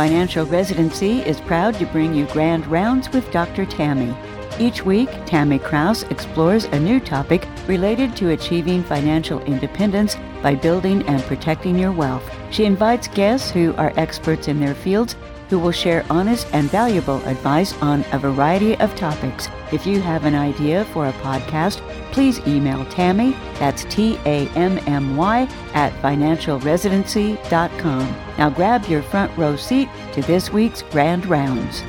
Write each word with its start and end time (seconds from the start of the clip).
Financial 0.00 0.46
Residency 0.46 1.18
is 1.20 1.42
proud 1.42 1.74
to 1.74 1.84
bring 1.84 2.14
you 2.14 2.24
Grand 2.28 2.66
Rounds 2.68 3.10
with 3.10 3.30
Dr. 3.30 3.66
Tammy. 3.66 4.16
Each 4.58 4.82
week, 4.82 5.10
Tammy 5.26 5.58
Kraus 5.58 6.04
explores 6.04 6.64
a 6.64 6.80
new 6.80 7.00
topic 7.00 7.46
related 7.66 8.16
to 8.16 8.30
achieving 8.30 8.82
financial 8.82 9.42
independence 9.42 10.16
by 10.42 10.54
building 10.54 11.02
and 11.02 11.22
protecting 11.24 11.78
your 11.78 11.92
wealth. 11.92 12.24
She 12.50 12.64
invites 12.64 13.08
guests 13.08 13.50
who 13.50 13.74
are 13.74 13.92
experts 13.98 14.48
in 14.48 14.58
their 14.58 14.74
fields 14.74 15.16
who 15.50 15.58
will 15.58 15.72
share 15.72 16.06
honest 16.08 16.46
and 16.52 16.70
valuable 16.70 17.22
advice 17.26 17.74
on 17.82 18.04
a 18.12 18.18
variety 18.18 18.76
of 18.76 18.94
topics. 18.94 19.48
If 19.72 19.84
you 19.86 20.00
have 20.00 20.24
an 20.24 20.36
idea 20.36 20.84
for 20.86 21.08
a 21.08 21.12
podcast, 21.14 21.80
please 22.12 22.38
email 22.46 22.84
Tammy, 22.86 23.32
that's 23.58 23.84
T 23.86 24.16
A 24.24 24.46
M 24.50 24.78
M 24.86 25.16
Y, 25.16 25.48
at 25.74 25.92
financialresidency.com. 26.02 28.16
Now 28.38 28.48
grab 28.48 28.86
your 28.86 29.02
front 29.02 29.36
row 29.36 29.56
seat 29.56 29.88
to 30.12 30.22
this 30.22 30.52
week's 30.52 30.82
Grand 30.82 31.26
Rounds. 31.26 31.82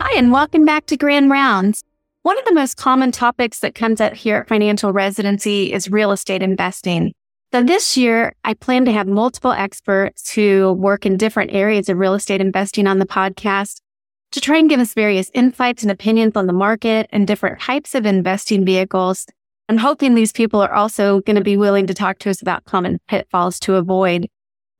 Hi, 0.00 0.16
and 0.16 0.30
welcome 0.30 0.64
back 0.64 0.86
to 0.86 0.96
Grand 0.96 1.28
Rounds. 1.30 1.82
One 2.22 2.38
of 2.38 2.44
the 2.44 2.54
most 2.54 2.76
common 2.76 3.10
topics 3.12 3.60
that 3.60 3.74
comes 3.74 4.00
up 4.00 4.14
here 4.14 4.38
at 4.38 4.48
Financial 4.48 4.92
Residency 4.92 5.72
is 5.72 5.90
real 5.90 6.12
estate 6.12 6.42
investing. 6.42 7.12
So 7.52 7.62
this 7.62 7.96
year, 7.96 8.34
I 8.44 8.54
plan 8.54 8.84
to 8.86 8.92
have 8.92 9.06
multiple 9.06 9.52
experts 9.52 10.32
who 10.32 10.72
work 10.72 11.06
in 11.06 11.16
different 11.16 11.52
areas 11.52 11.88
of 11.88 11.96
real 11.96 12.14
estate 12.14 12.40
investing 12.40 12.86
on 12.86 12.98
the 12.98 13.06
podcast 13.06 13.80
to 14.32 14.40
try 14.40 14.58
and 14.58 14.68
give 14.68 14.80
us 14.80 14.94
various 14.94 15.30
insights 15.32 15.82
and 15.82 15.90
opinions 15.90 16.36
on 16.36 16.48
the 16.48 16.52
market 16.52 17.08
and 17.12 17.26
different 17.26 17.60
types 17.60 17.94
of 17.94 18.04
investing 18.04 18.64
vehicles. 18.64 19.26
I'm 19.68 19.78
hoping 19.78 20.14
these 20.14 20.32
people 20.32 20.60
are 20.60 20.74
also 20.74 21.20
going 21.20 21.36
to 21.36 21.42
be 21.42 21.56
willing 21.56 21.86
to 21.86 21.94
talk 21.94 22.18
to 22.20 22.30
us 22.30 22.42
about 22.42 22.64
common 22.64 22.98
pitfalls 23.08 23.60
to 23.60 23.76
avoid. 23.76 24.26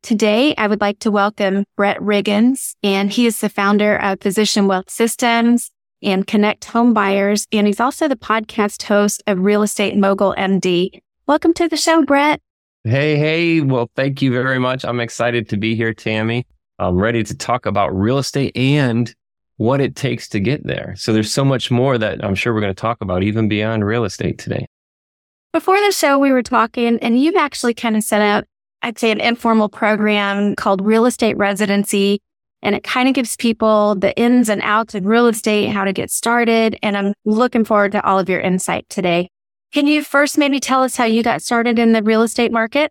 Today, 0.02 0.54
I 0.56 0.66
would 0.66 0.80
like 0.80 0.98
to 1.00 1.10
welcome 1.10 1.64
Brett 1.76 1.98
Riggins, 1.98 2.74
and 2.82 3.10
he 3.10 3.26
is 3.26 3.40
the 3.40 3.48
founder 3.48 3.96
of 3.96 4.20
Physician 4.20 4.66
Wealth 4.66 4.90
Systems 4.90 5.70
and 6.02 6.26
Connect 6.26 6.64
Home 6.66 6.92
Buyers, 6.92 7.46
and 7.52 7.66
he's 7.66 7.80
also 7.80 8.06
the 8.06 8.16
podcast 8.16 8.82
host 8.82 9.22
of 9.26 9.40
Real 9.40 9.62
Estate 9.62 9.96
Mogul 9.96 10.34
MD. 10.36 11.00
Welcome 11.26 11.54
to 11.54 11.68
the 11.68 11.76
show, 11.76 12.04
Brett. 12.04 12.40
Hey, 12.86 13.16
hey. 13.16 13.62
Well, 13.62 13.90
thank 13.96 14.22
you 14.22 14.30
very 14.30 14.60
much. 14.60 14.84
I'm 14.84 15.00
excited 15.00 15.48
to 15.48 15.56
be 15.56 15.74
here, 15.74 15.92
Tammy. 15.92 16.46
I'm 16.78 16.94
ready 16.94 17.24
to 17.24 17.36
talk 17.36 17.66
about 17.66 17.88
real 17.88 18.16
estate 18.16 18.56
and 18.56 19.12
what 19.56 19.80
it 19.80 19.96
takes 19.96 20.28
to 20.28 20.38
get 20.38 20.64
there. 20.64 20.94
So 20.96 21.12
there's 21.12 21.32
so 21.32 21.44
much 21.44 21.68
more 21.68 21.98
that 21.98 22.24
I'm 22.24 22.36
sure 22.36 22.54
we're 22.54 22.60
going 22.60 22.72
to 22.72 22.80
talk 22.80 22.98
about 23.00 23.24
even 23.24 23.48
beyond 23.48 23.84
real 23.84 24.04
estate 24.04 24.38
today. 24.38 24.66
Before 25.52 25.80
the 25.80 25.90
show, 25.90 26.16
we 26.16 26.30
were 26.30 26.44
talking 26.44 27.00
and 27.00 27.20
you've 27.20 27.34
actually 27.34 27.74
kind 27.74 27.96
of 27.96 28.04
set 28.04 28.22
up, 28.22 28.44
I'd 28.82 29.00
say 29.00 29.10
an 29.10 29.20
informal 29.20 29.68
program 29.68 30.54
called 30.54 30.80
real 30.80 31.06
estate 31.06 31.36
residency. 31.36 32.20
And 32.62 32.76
it 32.76 32.84
kind 32.84 33.08
of 33.08 33.16
gives 33.16 33.34
people 33.34 33.96
the 33.96 34.16
ins 34.16 34.48
and 34.48 34.62
outs 34.62 34.94
of 34.94 35.06
real 35.06 35.26
estate, 35.26 35.70
how 35.70 35.82
to 35.82 35.92
get 35.92 36.12
started. 36.12 36.78
And 36.84 36.96
I'm 36.96 37.14
looking 37.24 37.64
forward 37.64 37.90
to 37.92 38.06
all 38.06 38.20
of 38.20 38.28
your 38.28 38.40
insight 38.40 38.88
today. 38.88 39.28
Can 39.76 39.86
you 39.86 40.02
first 40.02 40.38
maybe 40.38 40.58
tell 40.58 40.82
us 40.82 40.96
how 40.96 41.04
you 41.04 41.22
got 41.22 41.42
started 41.42 41.78
in 41.78 41.92
the 41.92 42.02
real 42.02 42.22
estate 42.22 42.50
market? 42.50 42.90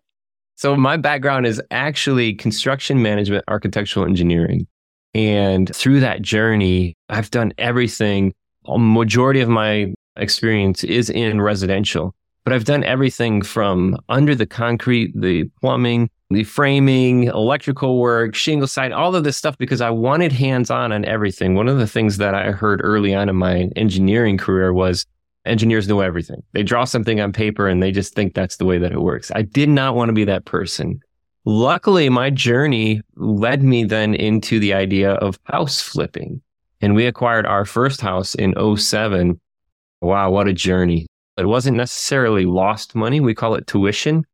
So, 0.54 0.76
my 0.76 0.96
background 0.96 1.44
is 1.44 1.60
actually 1.72 2.32
construction 2.34 3.02
management, 3.02 3.44
architectural 3.48 4.06
engineering. 4.06 4.68
And 5.12 5.74
through 5.74 5.98
that 5.98 6.22
journey, 6.22 6.94
I've 7.08 7.32
done 7.32 7.52
everything. 7.58 8.34
A 8.66 8.78
majority 8.78 9.40
of 9.40 9.48
my 9.48 9.94
experience 10.14 10.84
is 10.84 11.10
in 11.10 11.40
residential, 11.40 12.14
but 12.44 12.52
I've 12.52 12.66
done 12.66 12.84
everything 12.84 13.42
from 13.42 13.98
under 14.08 14.36
the 14.36 14.46
concrete, 14.46 15.10
the 15.20 15.50
plumbing, 15.60 16.08
the 16.30 16.44
framing, 16.44 17.24
electrical 17.24 17.98
work, 17.98 18.36
shingle 18.36 18.68
side, 18.68 18.92
all 18.92 19.16
of 19.16 19.24
this 19.24 19.36
stuff 19.36 19.58
because 19.58 19.80
I 19.80 19.90
wanted 19.90 20.30
hands 20.30 20.70
on 20.70 20.92
on 20.92 21.04
everything. 21.04 21.56
One 21.56 21.66
of 21.66 21.78
the 21.78 21.88
things 21.88 22.18
that 22.18 22.36
I 22.36 22.52
heard 22.52 22.80
early 22.84 23.12
on 23.12 23.28
in 23.28 23.34
my 23.34 23.70
engineering 23.74 24.38
career 24.38 24.72
was 24.72 25.04
engineers 25.46 25.88
know 25.88 26.00
everything. 26.00 26.42
They 26.52 26.62
draw 26.62 26.84
something 26.84 27.20
on 27.20 27.32
paper 27.32 27.68
and 27.68 27.82
they 27.82 27.92
just 27.92 28.14
think 28.14 28.34
that's 28.34 28.56
the 28.56 28.64
way 28.64 28.78
that 28.78 28.92
it 28.92 29.00
works. 29.00 29.30
I 29.34 29.42
did 29.42 29.68
not 29.68 29.94
want 29.94 30.08
to 30.08 30.12
be 30.12 30.24
that 30.24 30.44
person. 30.44 31.00
Luckily, 31.44 32.08
my 32.08 32.30
journey 32.30 33.02
led 33.14 33.62
me 33.62 33.84
then 33.84 34.14
into 34.14 34.58
the 34.58 34.74
idea 34.74 35.12
of 35.12 35.38
house 35.44 35.80
flipping. 35.80 36.42
And 36.80 36.94
we 36.94 37.06
acquired 37.06 37.46
our 37.46 37.64
first 37.64 38.00
house 38.00 38.34
in 38.34 38.54
07. 38.76 39.40
Wow, 40.00 40.30
what 40.30 40.48
a 40.48 40.52
journey. 40.52 41.06
It 41.36 41.46
wasn't 41.46 41.76
necessarily 41.76 42.44
lost 42.44 42.94
money. 42.94 43.20
We 43.20 43.34
call 43.34 43.54
it 43.54 43.66
tuition, 43.66 44.24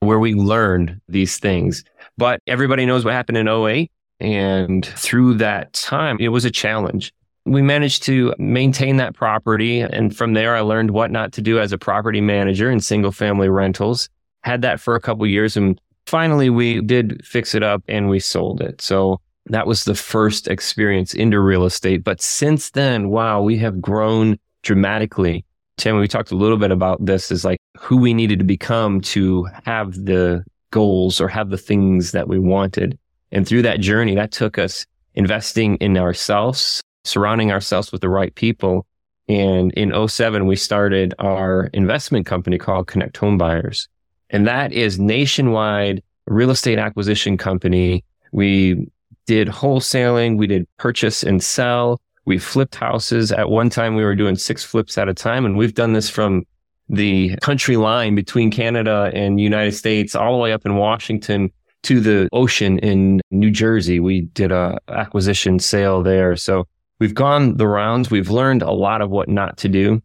where 0.00 0.18
we 0.18 0.34
learned 0.34 1.00
these 1.08 1.38
things. 1.38 1.84
But 2.16 2.40
everybody 2.46 2.86
knows 2.86 3.04
what 3.04 3.14
happened 3.14 3.38
in 3.38 3.48
08. 3.48 3.90
And 4.20 4.84
through 4.86 5.34
that 5.34 5.72
time, 5.72 6.18
it 6.20 6.28
was 6.28 6.44
a 6.44 6.50
challenge 6.50 7.12
we 7.50 7.62
managed 7.62 8.04
to 8.04 8.32
maintain 8.38 8.96
that 8.98 9.14
property. 9.14 9.80
And 9.80 10.16
from 10.16 10.34
there, 10.34 10.54
I 10.54 10.60
learned 10.60 10.92
what 10.92 11.10
not 11.10 11.32
to 11.32 11.42
do 11.42 11.58
as 11.58 11.72
a 11.72 11.78
property 11.78 12.20
manager 12.20 12.70
in 12.70 12.78
single 12.78 13.10
family 13.10 13.48
rentals. 13.48 14.08
Had 14.42 14.62
that 14.62 14.78
for 14.78 14.94
a 14.94 15.00
couple 15.00 15.26
years. 15.26 15.56
And 15.56 15.80
finally, 16.06 16.48
we 16.48 16.80
did 16.80 17.26
fix 17.26 17.56
it 17.56 17.64
up 17.64 17.82
and 17.88 18.08
we 18.08 18.20
sold 18.20 18.60
it. 18.60 18.80
So 18.80 19.20
that 19.46 19.66
was 19.66 19.82
the 19.82 19.96
first 19.96 20.46
experience 20.46 21.12
into 21.12 21.40
real 21.40 21.64
estate. 21.64 22.04
But 22.04 22.20
since 22.20 22.70
then, 22.70 23.08
wow, 23.08 23.42
we 23.42 23.58
have 23.58 23.80
grown 23.80 24.38
dramatically. 24.62 25.44
Tim, 25.76 25.98
we 25.98 26.06
talked 26.06 26.30
a 26.30 26.36
little 26.36 26.56
bit 26.56 26.70
about 26.70 27.04
this 27.04 27.32
is 27.32 27.44
like 27.44 27.58
who 27.76 27.96
we 27.96 28.14
needed 28.14 28.38
to 28.38 28.44
become 28.44 29.00
to 29.00 29.48
have 29.64 29.94
the 29.94 30.44
goals 30.70 31.20
or 31.20 31.26
have 31.26 31.50
the 31.50 31.58
things 31.58 32.12
that 32.12 32.28
we 32.28 32.38
wanted. 32.38 32.96
And 33.32 33.44
through 33.46 33.62
that 33.62 33.80
journey, 33.80 34.14
that 34.14 34.30
took 34.30 34.56
us 34.56 34.86
investing 35.14 35.76
in 35.76 35.98
ourselves, 35.98 36.80
surrounding 37.04 37.50
ourselves 37.50 37.92
with 37.92 38.00
the 38.00 38.08
right 38.08 38.34
people. 38.34 38.86
And 39.28 39.72
in 39.72 40.08
07, 40.08 40.46
we 40.46 40.56
started 40.56 41.14
our 41.18 41.70
investment 41.72 42.26
company 42.26 42.58
called 42.58 42.88
Connect 42.88 43.16
Home 43.18 43.38
Buyers. 43.38 43.88
And 44.30 44.46
that 44.46 44.72
is 44.72 44.98
nationwide 44.98 46.02
real 46.26 46.50
estate 46.50 46.78
acquisition 46.78 47.36
company. 47.36 48.04
We 48.32 48.88
did 49.26 49.48
wholesaling. 49.48 50.36
We 50.36 50.46
did 50.46 50.66
purchase 50.78 51.22
and 51.22 51.42
sell. 51.42 52.00
We 52.24 52.38
flipped 52.38 52.74
houses. 52.74 53.32
At 53.32 53.50
one 53.50 53.70
time, 53.70 53.94
we 53.94 54.04
were 54.04 54.14
doing 54.14 54.36
six 54.36 54.64
flips 54.64 54.98
at 54.98 55.08
a 55.08 55.14
time. 55.14 55.44
And 55.44 55.56
we've 55.56 55.74
done 55.74 55.92
this 55.92 56.08
from 56.08 56.44
the 56.88 57.36
country 57.36 57.76
line 57.76 58.14
between 58.14 58.50
Canada 58.50 59.10
and 59.14 59.40
United 59.40 59.72
States 59.72 60.14
all 60.14 60.32
the 60.32 60.38
way 60.38 60.52
up 60.52 60.66
in 60.66 60.76
Washington 60.76 61.50
to 61.84 62.00
the 62.00 62.28
ocean 62.32 62.78
in 62.80 63.20
New 63.30 63.50
Jersey. 63.50 64.00
We 64.00 64.22
did 64.22 64.52
a 64.52 64.78
acquisition 64.88 65.58
sale 65.58 66.02
there. 66.02 66.36
So 66.36 66.66
we've 67.00 67.14
gone 67.14 67.56
the 67.56 67.66
rounds. 67.66 68.10
We've 68.10 68.30
learned 68.30 68.62
a 68.62 68.70
lot 68.70 69.00
of 69.00 69.10
what 69.10 69.28
not 69.28 69.56
to 69.58 69.68
do. 69.68 70.00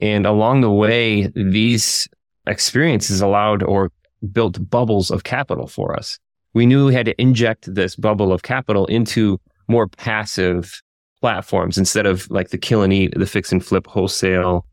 And 0.00 0.26
along 0.26 0.62
the 0.62 0.70
way, 0.70 1.28
these 1.34 2.08
experiences 2.46 3.20
allowed 3.20 3.62
or 3.62 3.92
built 4.32 4.68
bubbles 4.68 5.10
of 5.10 5.22
capital 5.22 5.68
for 5.68 5.94
us. 5.94 6.18
We 6.54 6.66
knew 6.66 6.86
we 6.86 6.94
had 6.94 7.06
to 7.06 7.20
inject 7.20 7.72
this 7.72 7.94
bubble 7.94 8.32
of 8.32 8.42
capital 8.42 8.86
into 8.86 9.38
more 9.68 9.86
passive 9.86 10.80
platforms 11.20 11.78
instead 11.78 12.06
of 12.06 12.28
like 12.30 12.48
the 12.48 12.58
kill 12.58 12.82
and 12.82 12.92
eat, 12.92 13.12
the 13.16 13.26
fix 13.26 13.52
and 13.52 13.64
flip 13.64 13.86
wholesale 13.86 14.64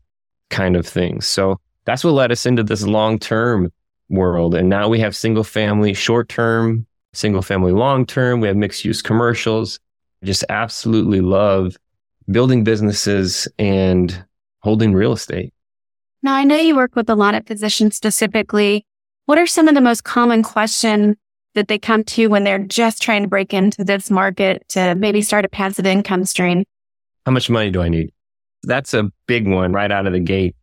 kind 0.48 0.76
of 0.76 0.86
things. 0.86 1.26
So 1.26 1.60
that's 1.84 2.02
what 2.02 2.12
led 2.12 2.32
us 2.32 2.46
into 2.46 2.62
this 2.62 2.82
long 2.82 3.18
term 3.18 3.70
world. 4.08 4.54
And 4.54 4.68
now 4.68 4.88
we 4.88 5.00
have 5.00 5.14
single 5.14 5.44
family, 5.44 5.92
short 5.92 6.28
term, 6.28 6.86
single 7.12 7.42
family, 7.42 7.72
long 7.72 8.06
term. 8.06 8.40
We 8.40 8.48
have 8.48 8.56
mixed 8.56 8.84
use 8.84 9.02
commercials 9.02 9.78
just 10.26 10.44
absolutely 10.48 11.20
love 11.20 11.76
building 12.30 12.64
businesses 12.64 13.48
and 13.58 14.24
holding 14.60 14.92
real 14.92 15.12
estate. 15.12 15.54
Now, 16.22 16.34
I 16.34 16.44
know 16.44 16.56
you 16.56 16.74
work 16.74 16.96
with 16.96 17.08
a 17.08 17.14
lot 17.14 17.34
of 17.34 17.46
physicians 17.46 17.96
specifically. 17.96 18.84
What 19.26 19.38
are 19.38 19.46
some 19.46 19.68
of 19.68 19.74
the 19.74 19.80
most 19.80 20.04
common 20.04 20.42
questions 20.42 21.16
that 21.54 21.68
they 21.68 21.78
come 21.78 22.04
to 22.04 22.26
when 22.26 22.44
they're 22.44 22.58
just 22.58 23.00
trying 23.00 23.22
to 23.22 23.28
break 23.28 23.54
into 23.54 23.84
this 23.84 24.10
market 24.10 24.68
to 24.70 24.94
maybe 24.94 25.22
start 25.22 25.44
a 25.44 25.48
passive 25.48 25.86
income 25.86 26.24
stream? 26.24 26.64
How 27.24 27.32
much 27.32 27.48
money 27.48 27.70
do 27.70 27.80
I 27.80 27.88
need? 27.88 28.12
That's 28.62 28.94
a 28.94 29.10
big 29.26 29.48
one 29.48 29.72
right 29.72 29.90
out 29.90 30.06
of 30.06 30.12
the 30.12 30.20
gate. 30.20 30.56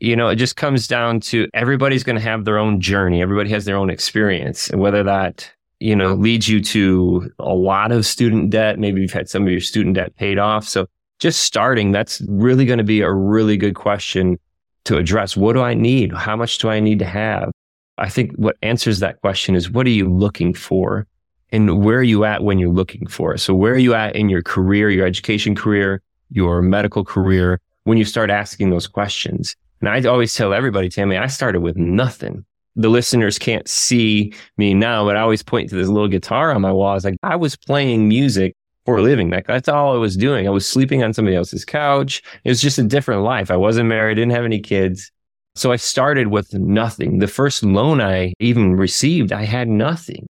You 0.00 0.14
know, 0.14 0.28
it 0.28 0.36
just 0.36 0.56
comes 0.56 0.86
down 0.86 1.20
to 1.20 1.48
everybody's 1.52 2.04
going 2.04 2.16
to 2.16 2.22
have 2.22 2.44
their 2.44 2.58
own 2.58 2.80
journey. 2.80 3.20
Everybody 3.20 3.50
has 3.50 3.64
their 3.64 3.76
own 3.76 3.90
experience. 3.90 4.70
And 4.70 4.80
whether 4.80 5.02
that 5.02 5.50
you 5.80 5.94
know, 5.94 6.14
leads 6.14 6.48
you 6.48 6.60
to 6.60 7.30
a 7.38 7.54
lot 7.54 7.92
of 7.92 8.04
student 8.04 8.50
debt. 8.50 8.78
Maybe 8.78 9.00
you've 9.00 9.12
had 9.12 9.28
some 9.28 9.42
of 9.44 9.50
your 9.50 9.60
student 9.60 9.94
debt 9.94 10.16
paid 10.16 10.38
off. 10.38 10.66
So 10.66 10.86
just 11.18 11.42
starting, 11.42 11.92
that's 11.92 12.20
really 12.28 12.64
going 12.64 12.78
to 12.78 12.84
be 12.84 13.00
a 13.00 13.12
really 13.12 13.56
good 13.56 13.74
question 13.74 14.38
to 14.84 14.96
address. 14.96 15.36
What 15.36 15.52
do 15.54 15.62
I 15.62 15.74
need? 15.74 16.12
How 16.12 16.36
much 16.36 16.58
do 16.58 16.68
I 16.68 16.80
need 16.80 16.98
to 17.00 17.04
have? 17.04 17.50
I 17.98 18.08
think 18.08 18.32
what 18.36 18.56
answers 18.62 19.00
that 19.00 19.20
question 19.20 19.54
is 19.54 19.70
what 19.70 19.86
are 19.86 19.90
you 19.90 20.08
looking 20.08 20.54
for? 20.54 21.06
And 21.50 21.82
where 21.84 21.98
are 21.98 22.02
you 22.02 22.24
at 22.24 22.42
when 22.42 22.58
you're 22.58 22.72
looking 22.72 23.06
for 23.06 23.34
it? 23.34 23.38
So 23.38 23.54
where 23.54 23.72
are 23.72 23.78
you 23.78 23.94
at 23.94 24.14
in 24.14 24.28
your 24.28 24.42
career, 24.42 24.90
your 24.90 25.06
education 25.06 25.54
career, 25.54 26.02
your 26.30 26.60
medical 26.62 27.04
career, 27.04 27.60
when 27.84 27.98
you 27.98 28.04
start 28.04 28.30
asking 28.30 28.70
those 28.70 28.86
questions? 28.86 29.56
And 29.80 29.88
I 29.88 30.02
always 30.08 30.34
tell 30.34 30.52
everybody, 30.52 30.88
Tammy, 30.88 31.16
I 31.16 31.26
started 31.26 31.60
with 31.60 31.76
nothing 31.76 32.44
the 32.78 32.88
listeners 32.88 33.38
can't 33.38 33.68
see 33.68 34.32
me 34.56 34.72
now, 34.72 35.04
but 35.04 35.16
I 35.16 35.20
always 35.20 35.42
point 35.42 35.68
to 35.70 35.74
this 35.74 35.88
little 35.88 36.08
guitar 36.08 36.52
on 36.52 36.62
my 36.62 36.72
wall. 36.72 36.92
I 36.92 36.94
was 36.94 37.04
like, 37.04 37.16
I 37.24 37.34
was 37.34 37.56
playing 37.56 38.08
music 38.08 38.54
for 38.86 38.98
a 38.98 39.02
living. 39.02 39.30
Like 39.30 39.48
that's 39.48 39.68
all 39.68 39.94
I 39.94 39.98
was 39.98 40.16
doing. 40.16 40.46
I 40.46 40.50
was 40.50 40.66
sleeping 40.66 41.02
on 41.02 41.12
somebody 41.12 41.36
else's 41.36 41.64
couch. 41.64 42.22
It 42.44 42.48
was 42.48 42.62
just 42.62 42.78
a 42.78 42.84
different 42.84 43.22
life. 43.22 43.50
I 43.50 43.56
wasn't 43.56 43.88
married, 43.88 44.14
didn't 44.14 44.30
have 44.30 44.44
any 44.44 44.60
kids. 44.60 45.10
So 45.56 45.72
I 45.72 45.76
started 45.76 46.28
with 46.28 46.54
nothing. 46.54 47.18
The 47.18 47.26
first 47.26 47.64
loan 47.64 48.00
I 48.00 48.32
even 48.38 48.76
received, 48.76 49.32
I 49.32 49.44
had 49.44 49.68
nothing. 49.68 50.28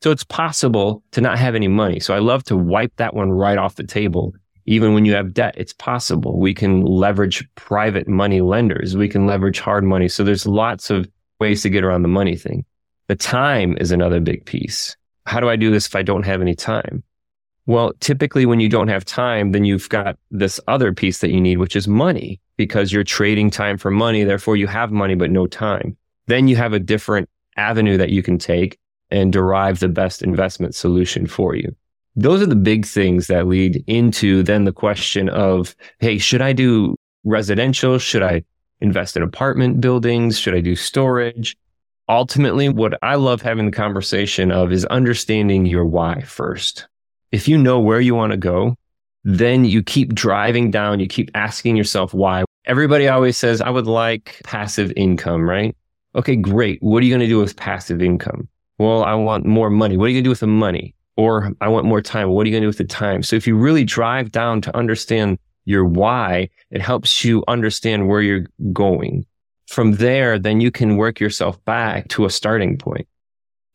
So 0.00 0.12
it's 0.12 0.24
possible 0.24 1.02
to 1.10 1.20
not 1.20 1.36
have 1.36 1.56
any 1.56 1.66
money. 1.66 1.98
So 1.98 2.14
I 2.14 2.20
love 2.20 2.44
to 2.44 2.56
wipe 2.56 2.92
that 2.96 3.14
one 3.14 3.32
right 3.32 3.58
off 3.58 3.74
the 3.74 3.82
table. 3.82 4.34
Even 4.66 4.94
when 4.94 5.04
you 5.04 5.14
have 5.14 5.34
debt, 5.34 5.54
it's 5.56 5.72
possible. 5.72 6.38
We 6.38 6.54
can 6.54 6.82
leverage 6.82 7.44
private 7.56 8.06
money 8.06 8.40
lenders. 8.40 8.96
We 8.96 9.08
can 9.08 9.26
leverage 9.26 9.58
hard 9.58 9.82
money. 9.82 10.08
So 10.08 10.22
there's 10.22 10.46
lots 10.46 10.90
of 10.90 11.08
ways 11.40 11.62
to 11.62 11.70
get 11.70 11.84
around 11.84 12.02
the 12.02 12.08
money 12.08 12.36
thing. 12.36 12.64
The 13.08 13.16
time 13.16 13.76
is 13.78 13.90
another 13.90 14.20
big 14.20 14.44
piece. 14.44 14.96
How 15.26 15.40
do 15.40 15.48
I 15.48 15.56
do 15.56 15.70
this 15.70 15.86
if 15.86 15.96
I 15.96 16.02
don't 16.02 16.24
have 16.24 16.40
any 16.40 16.54
time? 16.54 17.02
Well, 17.66 17.92
typically 18.00 18.46
when 18.46 18.60
you 18.60 18.68
don't 18.68 18.88
have 18.88 19.04
time, 19.04 19.52
then 19.52 19.64
you've 19.64 19.88
got 19.90 20.18
this 20.30 20.58
other 20.68 20.92
piece 20.92 21.18
that 21.18 21.30
you 21.30 21.40
need, 21.40 21.58
which 21.58 21.76
is 21.76 21.86
money 21.86 22.40
because 22.56 22.92
you're 22.92 23.04
trading 23.04 23.50
time 23.50 23.76
for 23.76 23.90
money. 23.90 24.24
Therefore 24.24 24.56
you 24.56 24.66
have 24.66 24.90
money, 24.90 25.14
but 25.14 25.30
no 25.30 25.46
time. 25.46 25.96
Then 26.26 26.48
you 26.48 26.56
have 26.56 26.72
a 26.72 26.78
different 26.78 27.28
avenue 27.56 27.98
that 27.98 28.10
you 28.10 28.22
can 28.22 28.38
take 28.38 28.78
and 29.10 29.32
derive 29.32 29.80
the 29.80 29.88
best 29.88 30.22
investment 30.22 30.74
solution 30.74 31.26
for 31.26 31.54
you. 31.54 31.74
Those 32.16 32.42
are 32.42 32.46
the 32.46 32.56
big 32.56 32.84
things 32.84 33.26
that 33.26 33.46
lead 33.46 33.84
into 33.86 34.42
then 34.42 34.64
the 34.64 34.72
question 34.72 35.28
of, 35.28 35.76
Hey, 36.00 36.18
should 36.18 36.40
I 36.42 36.52
do 36.52 36.96
residential? 37.24 37.98
Should 37.98 38.22
I 38.22 38.44
invest 38.80 39.16
in 39.16 39.22
apartment 39.22 39.80
buildings? 39.80 40.38
Should 40.38 40.54
I 40.54 40.60
do 40.60 40.76
storage? 40.76 41.56
Ultimately, 42.08 42.68
what 42.68 42.98
I 43.02 43.16
love 43.16 43.42
having 43.42 43.66
the 43.66 43.72
conversation 43.72 44.50
of 44.50 44.72
is 44.72 44.84
understanding 44.86 45.66
your 45.66 45.84
why 45.84 46.22
first. 46.22 46.86
If 47.32 47.46
you 47.48 47.58
know 47.58 47.80
where 47.80 48.00
you 48.00 48.14
want 48.14 48.32
to 48.32 48.38
go, 48.38 48.76
then 49.24 49.64
you 49.64 49.82
keep 49.82 50.14
driving 50.14 50.70
down, 50.70 51.00
you 51.00 51.06
keep 51.06 51.30
asking 51.34 51.76
yourself 51.76 52.14
why. 52.14 52.44
Everybody 52.64 53.08
always 53.08 53.36
says, 53.36 53.60
I 53.60 53.68
would 53.68 53.86
like 53.86 54.40
passive 54.44 54.92
income, 54.96 55.48
right? 55.48 55.76
Okay, 56.14 56.36
great. 56.36 56.82
What 56.82 57.02
are 57.02 57.06
you 57.06 57.12
going 57.12 57.20
to 57.20 57.26
do 57.26 57.38
with 57.38 57.56
passive 57.56 58.00
income? 58.00 58.48
Well, 58.78 59.04
I 59.04 59.14
want 59.14 59.44
more 59.44 59.68
money. 59.68 59.96
What 59.96 60.06
are 60.06 60.08
you 60.08 60.14
going 60.14 60.24
to 60.24 60.28
do 60.28 60.30
with 60.30 60.40
the 60.40 60.46
money? 60.46 60.94
Or 61.16 61.50
I 61.60 61.68
want 61.68 61.84
more 61.84 62.00
time. 62.00 62.30
What 62.30 62.46
are 62.46 62.48
you 62.48 62.54
going 62.54 62.62
to 62.62 62.66
do 62.66 62.68
with 62.68 62.78
the 62.78 62.84
time? 62.84 63.22
So 63.22 63.36
if 63.36 63.46
you 63.46 63.56
really 63.56 63.84
drive 63.84 64.30
down 64.30 64.60
to 64.62 64.76
understand 64.76 65.38
your 65.68 65.84
why, 65.84 66.48
it 66.70 66.80
helps 66.80 67.24
you 67.24 67.44
understand 67.46 68.08
where 68.08 68.22
you're 68.22 68.46
going. 68.72 69.26
From 69.66 69.92
there, 69.92 70.38
then 70.38 70.62
you 70.62 70.70
can 70.70 70.96
work 70.96 71.20
yourself 71.20 71.62
back 71.66 72.08
to 72.08 72.24
a 72.24 72.30
starting 72.30 72.78
point. 72.78 73.06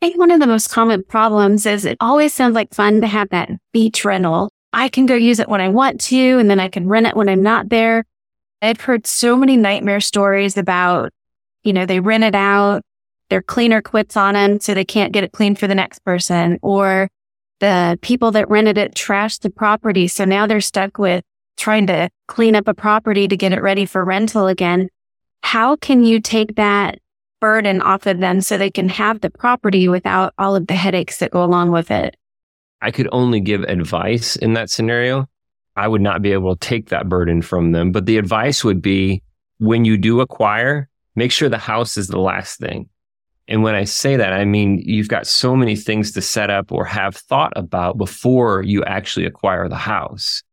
I 0.02 0.08
think 0.08 0.18
one 0.18 0.32
of 0.32 0.40
the 0.40 0.48
most 0.48 0.72
common 0.72 1.04
problems 1.04 1.68
is 1.68 1.86
it 1.86 1.98
always 2.02 2.34
sounds 2.34 2.56
like 2.56 2.74
fun 2.74 3.02
to 3.02 3.08
have 3.08 3.30
that 3.30 3.52
beach 3.74 4.04
rental. 4.04 4.50
I 4.74 4.90
can 4.90 5.06
go 5.06 5.14
use 5.14 5.38
it 5.38 5.48
when 5.48 5.62
I 5.62 5.70
want 5.70 6.02
to, 6.02 6.40
and 6.40 6.50
then 6.50 6.60
I 6.60 6.68
can 6.68 6.88
rent 6.88 7.06
it 7.06 7.16
when 7.16 7.30
I'm 7.30 7.44
not 7.44 7.70
there. 7.70 8.06
I've 8.60 8.82
heard 8.82 9.06
so 9.06 9.38
many 9.38 9.56
nightmare 9.56 10.02
stories 10.02 10.58
about, 10.58 11.12
you 11.62 11.74
know, 11.74 11.86
they 11.86 12.00
rent 12.00 12.24
it 12.24 12.34
out, 12.34 12.82
their 13.30 13.44
cleaner 13.44 13.84
quits 13.84 14.18
on 14.18 14.34
them, 14.34 14.60
so 14.60 14.74
they 14.74 14.84
can't 14.84 15.14
get 15.14 15.24
it 15.24 15.32
cleaned 15.32 15.60
for 15.60 15.68
the 15.68 15.76
next 15.76 16.00
person, 16.04 16.58
or 16.64 17.08
the 17.60 18.00
people 18.02 18.32
that 18.32 18.50
rented 18.50 18.80
it 18.80 18.96
trashed 18.96 19.42
the 19.42 19.52
property. 19.52 20.08
So 20.08 20.26
now 20.26 20.48
they're 20.48 20.60
stuck 20.60 20.98
with 20.98 21.24
trying 21.58 21.88
to 21.88 22.10
clean 22.28 22.56
up 22.56 22.68
a 22.68 22.74
property 22.74 23.28
to 23.28 23.38
get 23.38 23.54
it 23.54 23.62
ready 23.62 23.86
for 23.86 24.04
rental 24.04 24.48
again. 24.48 24.90
How 25.42 25.76
can 25.76 26.04
you 26.04 26.20
take 26.20 26.56
that 26.56 27.00
burden 27.42 27.82
off 27.82 28.06
of 28.06 28.20
them 28.20 28.42
so 28.42 28.58
they 28.58 28.72
can 28.72 28.90
have 28.90 29.22
the 29.22 29.30
property 29.30 29.88
without 29.88 30.34
all 30.38 30.56
of 30.56 30.68
the 30.68 30.76
headaches 30.76 31.18
that 31.18 31.32
go 31.32 31.44
along 31.44 31.72
with 31.72 31.92
it? 31.92 32.16
I 32.82 32.92
could 32.92 33.10
only 33.12 33.40
give 33.40 33.64
advice 33.64 34.36
in 34.36 34.54
that 34.54 34.70
scenario. 34.70 35.28
I 35.76 35.88
would 35.88 36.02
not 36.02 36.22
be 36.22 36.34
able 36.34 36.56
to 36.56 36.68
take 36.68 36.90
that 36.90 37.10
burden 37.10 37.42
from 37.42 37.72
them. 37.72 37.92
But 37.92 38.06
the 38.06 38.18
advice 38.18 38.64
would 38.64 38.82
be 38.82 39.24
when 39.58 39.86
you 39.86 39.98
do 39.98 40.22
acquire, 40.22 40.90
make 41.16 41.32
sure 41.32 41.50
the 41.50 41.58
house 41.58 41.98
is 41.98 42.08
the 42.08 42.20
last 42.20 42.60
thing. 42.60 42.90
And 43.48 43.64
when 43.64 43.76
I 43.76 43.84
say 43.84 44.16
that, 44.16 44.34
I 44.34 44.46
mean, 44.46 44.82
you've 44.86 45.10
got 45.10 45.28
so 45.28 45.56
many 45.56 45.76
things 45.76 46.12
to 46.14 46.22
set 46.22 46.50
up 46.50 46.72
or 46.72 46.86
have 46.86 47.16
thought 47.16 47.54
about 47.56 47.98
before 47.98 48.64
you 48.64 48.84
actually 48.86 49.26
acquire 49.26 49.68
the 49.68 49.76
house. 49.76 50.44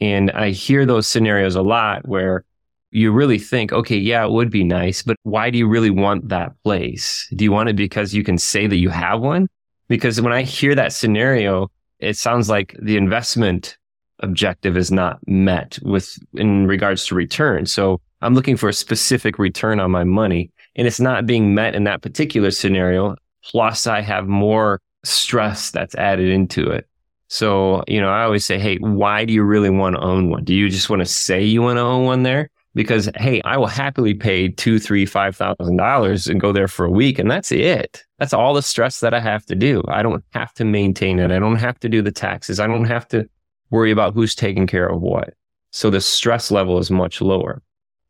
And 0.00 0.30
I 0.30 0.50
hear 0.50 0.86
those 0.86 1.06
scenarios 1.06 1.56
a 1.56 1.62
lot 1.62 2.06
where 2.08 2.44
you 2.90 3.12
really 3.12 3.38
think, 3.38 3.72
okay, 3.72 3.96
yeah, 3.96 4.24
it 4.24 4.32
would 4.32 4.50
be 4.50 4.64
nice, 4.64 5.02
but 5.02 5.16
why 5.22 5.50
do 5.50 5.58
you 5.58 5.68
really 5.68 5.90
want 5.90 6.28
that 6.28 6.52
place? 6.64 7.28
Do 7.36 7.44
you 7.44 7.52
want 7.52 7.68
it 7.68 7.76
because 7.76 8.14
you 8.14 8.24
can 8.24 8.38
say 8.38 8.66
that 8.66 8.76
you 8.76 8.88
have 8.88 9.20
one? 9.20 9.48
Because 9.88 10.20
when 10.20 10.32
I 10.32 10.42
hear 10.42 10.74
that 10.74 10.92
scenario, 10.92 11.70
it 11.98 12.16
sounds 12.16 12.48
like 12.48 12.76
the 12.80 12.96
investment 12.96 13.76
objective 14.20 14.76
is 14.76 14.90
not 14.90 15.18
met 15.26 15.78
with 15.82 16.18
in 16.34 16.66
regards 16.66 17.06
to 17.06 17.14
return. 17.14 17.66
So 17.66 18.00
I'm 18.22 18.34
looking 18.34 18.56
for 18.56 18.68
a 18.68 18.74
specific 18.74 19.38
return 19.38 19.80
on 19.80 19.90
my 19.90 20.04
money 20.04 20.50
and 20.76 20.86
it's 20.86 21.00
not 21.00 21.26
being 21.26 21.54
met 21.54 21.74
in 21.74 21.84
that 21.84 22.02
particular 22.02 22.50
scenario. 22.50 23.16
Plus 23.44 23.86
I 23.86 24.00
have 24.00 24.26
more 24.26 24.80
stress 25.04 25.70
that's 25.70 25.94
added 25.94 26.28
into 26.28 26.70
it. 26.70 26.86
So, 27.30 27.84
you 27.86 28.00
know, 28.00 28.10
I 28.10 28.24
always 28.24 28.44
say, 28.44 28.58
Hey, 28.58 28.76
why 28.78 29.24
do 29.24 29.32
you 29.32 29.44
really 29.44 29.70
want 29.70 29.94
to 29.94 30.02
own 30.02 30.30
one? 30.30 30.42
Do 30.42 30.52
you 30.52 30.68
just 30.68 30.90
want 30.90 30.98
to 30.98 31.06
say 31.06 31.42
you 31.44 31.62
want 31.62 31.76
to 31.76 31.82
own 31.82 32.04
one 32.04 32.24
there? 32.24 32.50
Because, 32.74 33.08
Hey, 33.16 33.40
I 33.44 33.56
will 33.56 33.68
happily 33.68 34.14
pay 34.14 34.48
two, 34.48 34.80
three, 34.80 35.06
five 35.06 35.36
thousand 35.36 35.76
dollars 35.76 36.26
and 36.26 36.40
go 36.40 36.52
there 36.52 36.66
for 36.66 36.84
a 36.84 36.90
week. 36.90 37.20
And 37.20 37.30
that's 37.30 37.52
it. 37.52 38.02
That's 38.18 38.32
all 38.32 38.52
the 38.52 38.62
stress 38.62 38.98
that 38.98 39.14
I 39.14 39.20
have 39.20 39.46
to 39.46 39.54
do. 39.54 39.80
I 39.86 40.02
don't 40.02 40.24
have 40.30 40.52
to 40.54 40.64
maintain 40.64 41.20
it. 41.20 41.30
I 41.30 41.38
don't 41.38 41.56
have 41.56 41.78
to 41.80 41.88
do 41.88 42.02
the 42.02 42.10
taxes. 42.10 42.58
I 42.58 42.66
don't 42.66 42.86
have 42.86 43.06
to 43.08 43.30
worry 43.70 43.92
about 43.92 44.12
who's 44.12 44.34
taking 44.34 44.66
care 44.66 44.88
of 44.88 45.00
what. 45.00 45.34
So 45.70 45.88
the 45.88 46.00
stress 46.00 46.50
level 46.50 46.78
is 46.78 46.90
much 46.90 47.20
lower. 47.20 47.62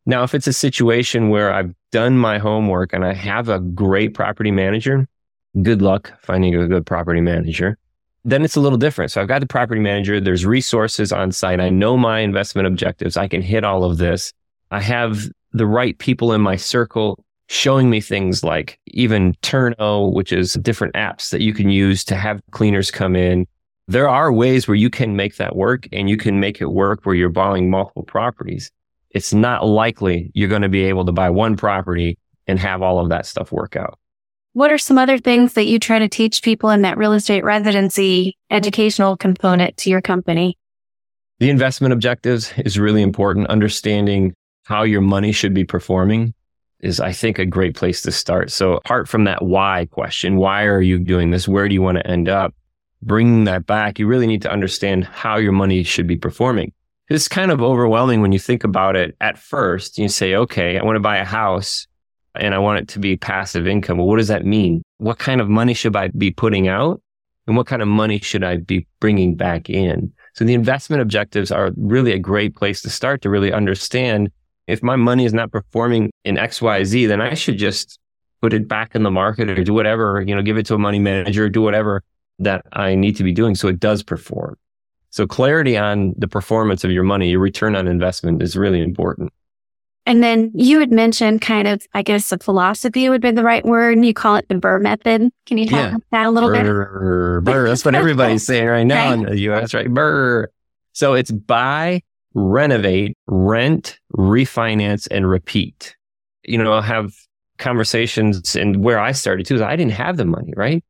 Now, 0.06 0.22
if 0.22 0.34
it's 0.34 0.46
a 0.46 0.52
situation 0.55 1.28
where 1.28 1.52
I've 1.52 1.75
done 1.93 2.17
my 2.17 2.38
homework 2.38 2.94
and 2.94 3.05
I 3.05 3.12
have 3.12 3.50
a 3.50 3.61
great 3.61 4.14
property 4.14 4.50
manager, 4.50 5.06
good 5.61 5.82
luck 5.82 6.11
finding 6.22 6.55
a 6.55 6.67
good 6.67 6.87
property 6.87 7.20
manager 7.20 7.76
then 8.25 8.44
it's 8.44 8.56
a 8.56 8.61
little 8.61 8.78
different. 8.78 9.11
So 9.11 9.20
I've 9.20 9.28
got 9.28 9.40
the 9.40 9.46
property 9.46 9.81
manager. 9.81 10.20
There's 10.20 10.44
resources 10.44 11.12
on 11.12 11.32
site. 11.32 11.61
I 11.61 11.70
know 11.70 11.96
my 11.96 12.20
investment 12.20 12.67
objectives. 12.67 13.17
I 13.17 13.28
can 13.28 13.43
hit 13.43 13.64
all 13.64 13.84
of 13.84 13.99
this. 13.99 14.32
I 14.70 14.81
have 14.81 15.28
the 15.52 15.67
right 15.67 15.99
people 15.99 16.32
in 16.32 16.40
my 16.40 16.56
circle 16.56 17.25
showing 17.49 17.90
me 17.90 18.00
things 18.00 18.44
like 18.44 18.78
even 18.88 19.34
Turno, 19.43 20.12
which 20.12 20.32
is 20.32 20.52
different 20.55 20.94
apps 20.94 21.31
that 21.31 21.40
you 21.40 21.52
can 21.52 21.69
use 21.69 22.05
to 22.05 22.14
have 22.14 22.40
cleaners 22.52 22.90
come 22.90 23.17
in. 23.17 23.46
There 23.89 24.08
are 24.08 24.32
ways 24.32 24.69
where 24.69 24.77
you 24.77 24.91
can 24.91 25.17
make 25.17 25.36
that 25.36 25.56
work 25.56 25.89
and 25.93 26.08
you 26.08 26.17
can 26.17 26.39
make 26.39 26.60
it 26.60 26.67
work 26.67 27.05
where 27.05 27.15
you're 27.15 27.29
buying 27.29 27.69
multiple 27.69 28.05
properties. 28.05 28.70
It's 29.10 29.34
not 29.34 29.67
likely 29.67 30.31
you're 30.34 30.48
going 30.48 30.62
to 30.62 30.69
be 30.69 30.84
able 30.84 31.05
to 31.06 31.12
buy 31.12 31.31
one 31.31 31.56
property 31.56 32.17
and 32.46 32.58
have 32.58 32.82
all 32.82 33.00
of 33.00 33.08
that 33.08 33.27
stuff 33.27 33.50
work 33.50 33.74
out. 33.74 33.98
What 34.53 34.73
are 34.73 34.79
some 34.79 34.99
other 34.99 35.17
things 35.17 35.53
that 35.53 35.67
you 35.67 35.79
try 35.79 36.01
to 36.01 36.09
teach 36.09 36.43
people 36.43 36.71
in 36.71 36.83
that 36.83 36.99
real 36.99 37.13
estate 37.13 37.45
residency 37.45 38.37
educational 38.51 39.17
component 39.17 39.77
to 39.77 39.91
your 39.91 40.01
company? 40.01 40.59
The 41.39 41.51
investment 41.51 41.93
objectives 41.93 42.53
is 42.59 42.77
really 42.77 43.01
important. 43.01 43.47
Understanding 43.47 44.35
how 44.65 44.83
your 44.83 45.03
money 45.03 45.31
should 45.31 45.55
be 45.55 45.63
performing 45.63 46.35
is, 46.81 46.99
I 46.99 47.13
think, 47.13 47.39
a 47.39 47.47
great 47.47 47.77
place 47.77 48.03
to 48.03 48.11
start. 48.11 48.51
So 48.51 48.75
apart 48.75 49.09
from 49.09 49.23
that 49.25 49.43
why 49.43 49.87
question, 49.93 50.37
why 50.37 50.65
are 50.65 50.81
you 50.81 50.99
doing 50.99 51.31
this? 51.31 51.47
Where 51.47 51.69
do 51.69 51.75
you 51.75 51.83
want 51.83 51.99
to 51.99 52.07
end 52.07 52.29
up? 52.29 52.53
Bringing 53.03 53.45
that 53.45 53.67
back, 53.67 54.01
you 54.01 54.09
really 54.09 54.27
need 54.27 54.43
to 54.43 54.51
understand 54.51 55.05
how 55.05 55.37
your 55.37 55.53
money 55.53 55.85
should 55.85 56.09
be 56.09 56.17
performing. 56.17 56.73
It's 57.09 57.29
kind 57.29 57.53
of 57.53 57.63
overwhelming 57.63 58.21
when 58.21 58.33
you 58.33 58.41
think 58.41 58.65
about 58.65 58.97
it 58.97 59.17
at 59.21 59.39
first. 59.39 59.97
You 59.97 60.09
say, 60.09 60.35
okay, 60.35 60.77
I 60.77 60.83
want 60.83 60.97
to 60.97 61.01
buy 61.01 61.19
a 61.19 61.25
house 61.25 61.87
and 62.34 62.55
I 62.55 62.58
want 62.58 62.81
it 62.81 62.89
to 62.89 62.99
be 62.99 63.17
passive 63.17 63.67
income. 63.67 63.99
Well, 63.99 64.06
what 64.06 64.19
does 64.19 64.29
that 64.29 64.44
mean? 64.44 64.82
What 64.99 65.19
kind 65.19 65.41
of 65.41 65.49
money 65.49 65.75
should 65.75 65.96
I 65.96 66.08
be 66.08 66.31
putting 66.31 66.69
out? 66.69 67.03
And 67.46 67.56
what 67.56 67.67
kind 67.67 67.82
of 67.82 67.89
money 67.89 68.19
should 68.20 68.44
I 68.44 68.58
be 68.58 68.87
bringing 69.01 69.34
back 69.34 69.69
in? 69.69 70.13
So 70.34 70.44
the 70.44 70.55
investment 70.55 71.03
objectives 71.03 71.51
are 71.51 71.72
really 71.77 72.13
a 72.13 72.19
great 72.19 72.55
place 72.55 72.82
to 72.82 72.91
start 72.91 73.22
to 73.22 73.31
really 73.31 73.53
understand 73.53 74.31
if 74.67 74.82
my 74.82 74.94
money 74.94 75.25
is 75.25 75.34
not 75.34 75.51
performing 75.51 76.10
in 76.25 76.37
XYZ, 76.37 77.08
then 77.08 77.20
I 77.20 77.34
should 77.34 77.58
just 77.58 77.99
put 78.41 78.53
it 78.53 78.69
back 78.69 78.94
in 78.94 79.03
the 79.03 79.10
market 79.10 79.51
or 79.51 79.65
do 79.65 79.75
whatever, 79.75 80.22
you 80.22 80.34
know, 80.34 80.43
give 80.43 80.56
it 80.56 80.67
to 80.67 80.75
a 80.75 80.79
money 80.79 80.99
manager, 80.99 81.49
do 81.49 81.60
whatever 81.60 82.03
that 82.39 82.65
I 82.72 82.94
need 82.94 83.17
to 83.17 83.25
be 83.25 83.32
doing 83.32 83.55
so 83.55 83.69
it 83.69 83.81
does 83.81 84.03
perform. 84.03 84.56
So 85.10 85.27
clarity 85.27 85.77
on 85.77 86.15
the 86.17 86.29
performance 86.29 86.84
of 86.84 86.93
your 86.93 87.03
money, 87.03 87.31
your 87.31 87.41
return 87.41 87.75
on 87.75 87.89
investment 87.89 88.43
is 88.43 88.56
really 88.56 88.81
important. 88.81 89.32
And 90.07 90.23
then 90.23 90.51
you 90.55 90.81
had 90.81 90.91
mentioned 90.91 91.41
kind 91.41 91.69
of, 91.69 91.87
I 91.95 92.03
guess, 92.03 92.31
the 92.31 92.39
philosophy 92.39 93.09
would 93.09 93.21
be 93.21 93.31
the 93.31 93.45
right 93.45 93.65
word. 93.65 93.97
And 93.97 94.05
you 94.05 94.15
call 94.15 94.37
it 94.37 94.49
the 94.49 94.55
Burr 94.55 94.79
method. 94.79 95.31
Can 95.47 95.59
you 95.59 95.67
talk 95.67 95.79
yeah. 95.79 95.89
about 95.89 96.03
that 96.11 96.27
a 96.27 96.31
little 96.31 96.49
BRRRR, 96.49 97.45
bit? 97.45 97.53
Burr. 97.53 97.69
That's 97.69 97.85
what 97.85 97.95
everybody's 97.95 98.47
saying 98.47 98.67
right 98.67 98.85
now 98.85 99.13
in 99.13 99.23
the 99.25 99.39
US, 99.51 99.75
right? 99.75 99.93
Burr. 99.93 100.49
So 100.93 101.15
it's 101.15 101.31
buy, 101.31 102.03
renovate, 102.35 103.17
rent, 103.27 103.99
refinance, 104.17 105.07
and 105.11 105.29
repeat. 105.29 105.97
You 106.45 106.59
know, 106.59 106.73
I'll 106.73 106.83
have 106.83 107.13
conversations 107.59 108.57
and 108.57 108.83
where 108.83 108.99
I 108.99 109.13
started 109.13 109.47
too 109.47 109.55
is 109.55 109.61
I 109.61 109.77
didn't 109.77 109.93
have 109.93 110.17
the 110.17 110.25
money, 110.25 110.53
right? 110.57 110.83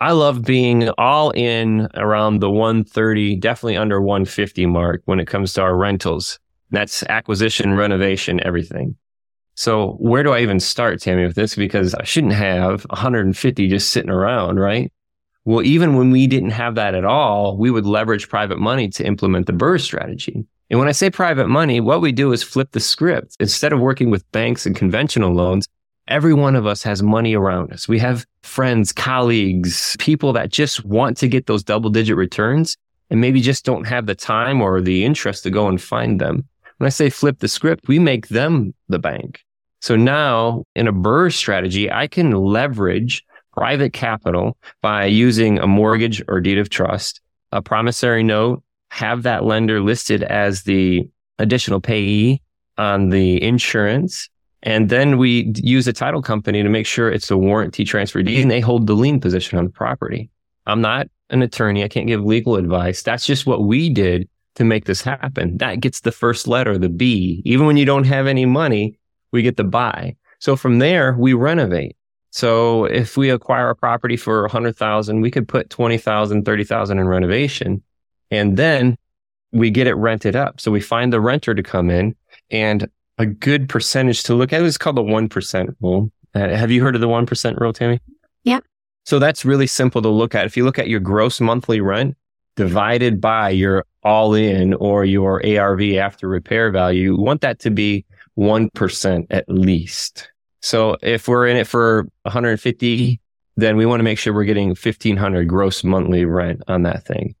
I 0.00 0.12
love 0.12 0.44
being 0.44 0.90
all 0.90 1.30
in 1.30 1.88
around 1.94 2.40
the 2.40 2.50
130, 2.50 3.36
definitely 3.36 3.76
under 3.76 4.00
150 4.00 4.66
mark 4.66 5.02
when 5.06 5.18
it 5.18 5.26
comes 5.26 5.52
to 5.54 5.62
our 5.62 5.76
rentals. 5.76 6.38
That's 6.70 7.02
acquisition, 7.04 7.74
renovation, 7.74 8.40
everything. 8.44 8.96
So 9.54 9.92
where 9.94 10.22
do 10.22 10.32
I 10.32 10.40
even 10.40 10.60
start, 10.60 11.00
Tammy, 11.00 11.26
with 11.26 11.34
this? 11.34 11.56
Because 11.56 11.94
I 11.94 12.04
shouldn't 12.04 12.34
have 12.34 12.84
150 12.90 13.68
just 13.68 13.90
sitting 13.90 14.10
around, 14.10 14.60
right? 14.60 14.92
Well, 15.44 15.64
even 15.64 15.96
when 15.96 16.10
we 16.10 16.26
didn't 16.26 16.50
have 16.50 16.74
that 16.74 16.94
at 16.94 17.04
all, 17.04 17.56
we 17.56 17.70
would 17.70 17.86
leverage 17.86 18.28
private 18.28 18.58
money 18.58 18.88
to 18.90 19.04
implement 19.04 19.46
the 19.46 19.52
Burr 19.52 19.78
strategy. 19.78 20.44
And 20.70 20.78
when 20.78 20.88
I 20.88 20.92
say 20.92 21.08
private 21.08 21.48
money, 21.48 21.80
what 21.80 22.02
we 22.02 22.12
do 22.12 22.32
is 22.32 22.42
flip 22.42 22.72
the 22.72 22.80
script. 22.80 23.36
Instead 23.40 23.72
of 23.72 23.80
working 23.80 24.10
with 24.10 24.30
banks 24.32 24.66
and 24.66 24.76
conventional 24.76 25.32
loans, 25.32 25.66
every 26.06 26.34
one 26.34 26.54
of 26.54 26.66
us 26.66 26.82
has 26.82 27.02
money 27.02 27.34
around 27.34 27.72
us. 27.72 27.88
We 27.88 27.98
have 28.00 28.26
friends, 28.42 28.92
colleagues, 28.92 29.96
people 29.98 30.32
that 30.34 30.50
just 30.50 30.84
want 30.84 31.16
to 31.18 31.28
get 31.28 31.46
those 31.46 31.62
double 31.62 31.90
digit 31.90 32.16
returns 32.16 32.76
and 33.10 33.20
maybe 33.20 33.40
just 33.40 33.64
don't 33.64 33.86
have 33.86 34.06
the 34.06 34.14
time 34.14 34.60
or 34.60 34.80
the 34.80 35.04
interest 35.04 35.42
to 35.44 35.50
go 35.50 35.68
and 35.68 35.80
find 35.80 36.20
them. 36.20 36.44
When 36.78 36.86
I 36.86 36.90
say 36.90 37.10
flip 37.10 37.40
the 37.40 37.48
script, 37.48 37.88
we 37.88 37.98
make 37.98 38.28
them 38.28 38.74
the 38.88 38.98
bank. 38.98 39.44
So 39.80 39.96
now 39.96 40.64
in 40.74 40.88
a 40.88 40.92
Burr 40.92 41.30
strategy, 41.30 41.90
I 41.90 42.06
can 42.06 42.32
leverage 42.32 43.24
private 43.52 43.92
capital 43.92 44.56
by 44.80 45.04
using 45.06 45.58
a 45.58 45.66
mortgage 45.66 46.22
or 46.28 46.40
deed 46.40 46.58
of 46.58 46.70
trust, 46.70 47.20
a 47.52 47.60
promissory 47.60 48.22
note, 48.22 48.62
have 48.90 49.24
that 49.24 49.44
lender 49.44 49.80
listed 49.80 50.22
as 50.22 50.62
the 50.62 51.08
additional 51.38 51.80
payee 51.80 52.40
on 52.76 53.10
the 53.10 53.42
insurance. 53.42 54.28
And 54.62 54.88
then 54.88 55.18
we 55.18 55.52
use 55.56 55.86
a 55.86 55.92
title 55.92 56.22
company 56.22 56.62
to 56.62 56.68
make 56.68 56.86
sure 56.86 57.10
it's 57.10 57.30
a 57.30 57.36
warranty 57.36 57.84
transfer 57.84 58.22
deed 58.22 58.42
and 58.42 58.50
they 58.50 58.60
hold 58.60 58.86
the 58.86 58.94
lien 58.94 59.20
position 59.20 59.58
on 59.58 59.64
the 59.64 59.70
property. 59.70 60.30
I'm 60.66 60.80
not 60.80 61.08
an 61.30 61.42
attorney. 61.42 61.84
I 61.84 61.88
can't 61.88 62.06
give 62.06 62.24
legal 62.24 62.56
advice. 62.56 63.02
That's 63.02 63.26
just 63.26 63.46
what 63.46 63.64
we 63.64 63.90
did 63.90 64.28
to 64.58 64.64
make 64.64 64.86
this 64.86 65.00
happen. 65.00 65.56
That 65.58 65.78
gets 65.78 66.00
the 66.00 66.10
first 66.10 66.48
letter, 66.48 66.76
the 66.76 66.88
B. 66.88 67.42
Even 67.44 67.64
when 67.64 67.76
you 67.76 67.84
don't 67.84 68.02
have 68.06 68.26
any 68.26 68.44
money, 68.44 68.98
we 69.30 69.42
get 69.42 69.56
the 69.56 69.62
buy. 69.62 70.16
So 70.40 70.56
from 70.56 70.80
there, 70.80 71.14
we 71.16 71.32
renovate. 71.32 71.96
So 72.30 72.84
if 72.86 73.16
we 73.16 73.30
acquire 73.30 73.70
a 73.70 73.76
property 73.76 74.16
for 74.16 74.42
100,000, 74.42 75.20
we 75.20 75.30
could 75.30 75.46
put 75.46 75.70
20,000, 75.70 76.44
30,000 76.44 76.98
in 76.98 77.06
renovation 77.06 77.84
and 78.32 78.56
then 78.56 78.98
we 79.52 79.70
get 79.70 79.86
it 79.86 79.94
rented 79.94 80.34
up. 80.34 80.60
So 80.60 80.72
we 80.72 80.80
find 80.80 81.12
the 81.12 81.20
renter 81.20 81.54
to 81.54 81.62
come 81.62 81.88
in 81.88 82.16
and 82.50 82.90
a 83.18 83.26
good 83.26 83.68
percentage 83.68 84.24
to 84.24 84.34
look 84.34 84.52
at 84.52 84.60
is 84.62 84.76
called 84.76 84.96
the 84.96 85.02
1% 85.02 85.76
rule. 85.80 86.10
Uh, 86.34 86.48
have 86.48 86.72
you 86.72 86.82
heard 86.82 86.96
of 86.96 87.00
the 87.00 87.06
1% 87.06 87.60
rule, 87.60 87.72
Tammy? 87.72 88.00
Yeah. 88.42 88.58
So 89.06 89.20
that's 89.20 89.44
really 89.44 89.68
simple 89.68 90.02
to 90.02 90.08
look 90.08 90.34
at. 90.34 90.46
If 90.46 90.56
you 90.56 90.64
look 90.64 90.80
at 90.80 90.88
your 90.88 91.00
gross 91.00 91.40
monthly 91.40 91.80
rent 91.80 92.16
divided 92.58 93.20
by 93.20 93.50
your 93.50 93.84
all 94.02 94.34
in 94.34 94.74
or 94.74 95.04
your 95.04 95.40
ARV 95.46 95.94
after 95.94 96.28
repair 96.28 96.72
value, 96.72 97.14
you 97.14 97.16
want 97.16 97.40
that 97.40 97.60
to 97.60 97.70
be 97.70 98.04
1% 98.36 99.26
at 99.30 99.48
least. 99.48 100.28
So 100.60 100.96
if 101.00 101.28
we're 101.28 101.46
in 101.46 101.56
it 101.56 101.68
for 101.68 102.08
150, 102.22 103.20
then 103.56 103.76
we 103.76 103.86
want 103.86 104.00
to 104.00 104.04
make 104.04 104.18
sure 104.18 104.34
we're 104.34 104.42
getting 104.42 104.70
1500 104.70 105.48
gross 105.48 105.84
monthly 105.84 106.24
rent 106.24 106.60
on 106.66 106.82
that 106.82 107.06
thing. 107.06 107.36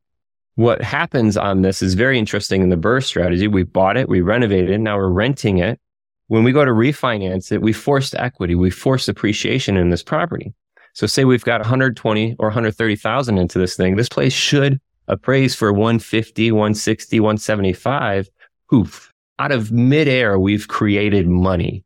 What 0.54 0.82
happens 0.82 1.36
on 1.36 1.62
this 1.62 1.82
is 1.82 1.94
very 1.94 2.16
interesting 2.16 2.62
in 2.62 2.68
the 2.68 2.76
BRRRR 2.76 3.04
strategy. 3.04 3.48
We 3.48 3.64
bought 3.64 3.96
it, 3.96 4.08
we 4.08 4.20
renovated 4.20 4.70
it, 4.70 4.78
now 4.78 4.98
we're 4.98 5.08
renting 5.08 5.58
it. 5.58 5.80
When 6.28 6.44
we 6.44 6.52
go 6.52 6.64
to 6.64 6.70
refinance 6.70 7.50
it, 7.50 7.60
we 7.60 7.72
forced 7.72 8.14
equity, 8.14 8.54
we 8.54 8.70
forced 8.70 9.08
appreciation 9.08 9.76
in 9.76 9.90
this 9.90 10.04
property. 10.04 10.54
So 10.92 11.08
say 11.08 11.24
we've 11.24 11.44
got 11.44 11.60
120 11.60 12.36
or 12.38 12.48
130,000 12.48 13.38
into 13.38 13.58
this 13.58 13.76
thing. 13.76 13.96
This 13.96 14.08
place 14.08 14.32
should 14.32 14.80
appraise 15.08 15.54
for 15.54 15.72
150, 15.72 16.52
160, 16.52 17.20
175. 17.20 18.28
Poof. 18.70 19.12
Out 19.38 19.52
of 19.52 19.72
midair, 19.72 20.38
we've 20.38 20.68
created 20.68 21.26
money. 21.26 21.84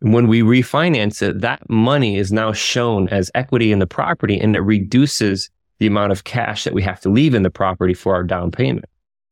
And 0.00 0.12
when 0.12 0.26
we 0.26 0.42
refinance 0.42 1.22
it, 1.22 1.40
that 1.40 1.68
money 1.70 2.16
is 2.16 2.32
now 2.32 2.52
shown 2.52 3.08
as 3.08 3.30
equity 3.34 3.72
in 3.72 3.78
the 3.78 3.86
property 3.86 4.38
and 4.38 4.56
it 4.56 4.60
reduces 4.60 5.50
the 5.78 5.86
amount 5.86 6.12
of 6.12 6.24
cash 6.24 6.64
that 6.64 6.74
we 6.74 6.82
have 6.82 7.00
to 7.00 7.08
leave 7.08 7.34
in 7.34 7.42
the 7.42 7.50
property 7.50 7.94
for 7.94 8.14
our 8.14 8.24
down 8.24 8.50
payment. 8.50 8.84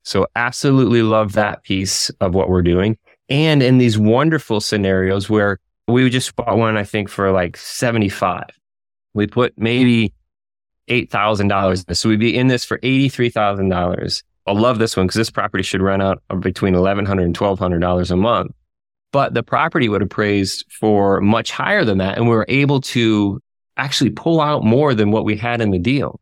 So 0.03 0.27
absolutely 0.35 1.03
love 1.03 1.33
that 1.33 1.63
piece 1.63 2.09
of 2.21 2.33
what 2.33 2.49
we're 2.49 2.61
doing. 2.61 2.97
And 3.29 3.61
in 3.61 3.77
these 3.77 3.97
wonderful 3.97 4.59
scenarios 4.59 5.29
where 5.29 5.59
we 5.87 6.09
just 6.09 6.35
bought 6.35 6.57
one, 6.57 6.77
I 6.77 6.83
think 6.83 7.09
for 7.09 7.31
like 7.31 7.57
75, 7.57 8.45
we 9.13 9.27
put 9.27 9.53
maybe 9.57 10.13
$8,000. 10.91 11.95
So 11.95 12.09
we'd 12.09 12.19
be 12.19 12.37
in 12.37 12.47
this 12.47 12.65
for 12.65 12.77
$83,000. 12.79 14.23
I 14.47 14.51
love 14.51 14.79
this 14.79 14.97
one 14.97 15.07
because 15.07 15.17
this 15.17 15.29
property 15.29 15.63
should 15.63 15.81
rent 15.81 16.01
out 16.01 16.21
between 16.39 16.73
$1,100 16.73 17.23
and 17.23 17.35
$1,200 17.35 18.11
a 18.11 18.15
month. 18.15 18.51
But 19.11 19.33
the 19.33 19.43
property 19.43 19.89
would 19.89 20.01
appraise 20.01 20.63
for 20.69 21.21
much 21.21 21.51
higher 21.51 21.85
than 21.85 21.97
that. 21.99 22.17
And 22.17 22.27
we 22.27 22.35
were 22.35 22.45
able 22.47 22.81
to 22.81 23.41
actually 23.77 24.09
pull 24.09 24.41
out 24.41 24.63
more 24.63 24.93
than 24.93 25.11
what 25.11 25.25
we 25.25 25.37
had 25.37 25.61
in 25.61 25.71
the 25.71 25.79
deal. 25.79 26.19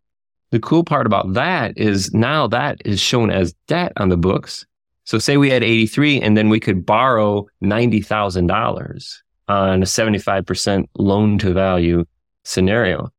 The 0.51 0.59
cool 0.59 0.83
part 0.83 1.05
about 1.05 1.33
that 1.33 1.77
is 1.77 2.13
now 2.13 2.47
that 2.47 2.81
is 2.85 2.99
shown 2.99 3.29
as 3.29 3.53
debt 3.67 3.93
on 3.97 4.09
the 4.09 4.17
books. 4.17 4.65
So 5.03 5.17
say 5.19 5.37
we 5.37 5.49
had 5.49 5.63
83 5.63 6.21
and 6.21 6.35
then 6.35 6.49
we 6.49 6.59
could 6.59 6.85
borrow 6.85 7.47
$90,000 7.63 9.13
on 9.47 9.81
a 9.81 9.85
75% 9.85 10.85
loan 10.97 11.37
to 11.39 11.53
value 11.53 12.05
scenario. 12.43 13.09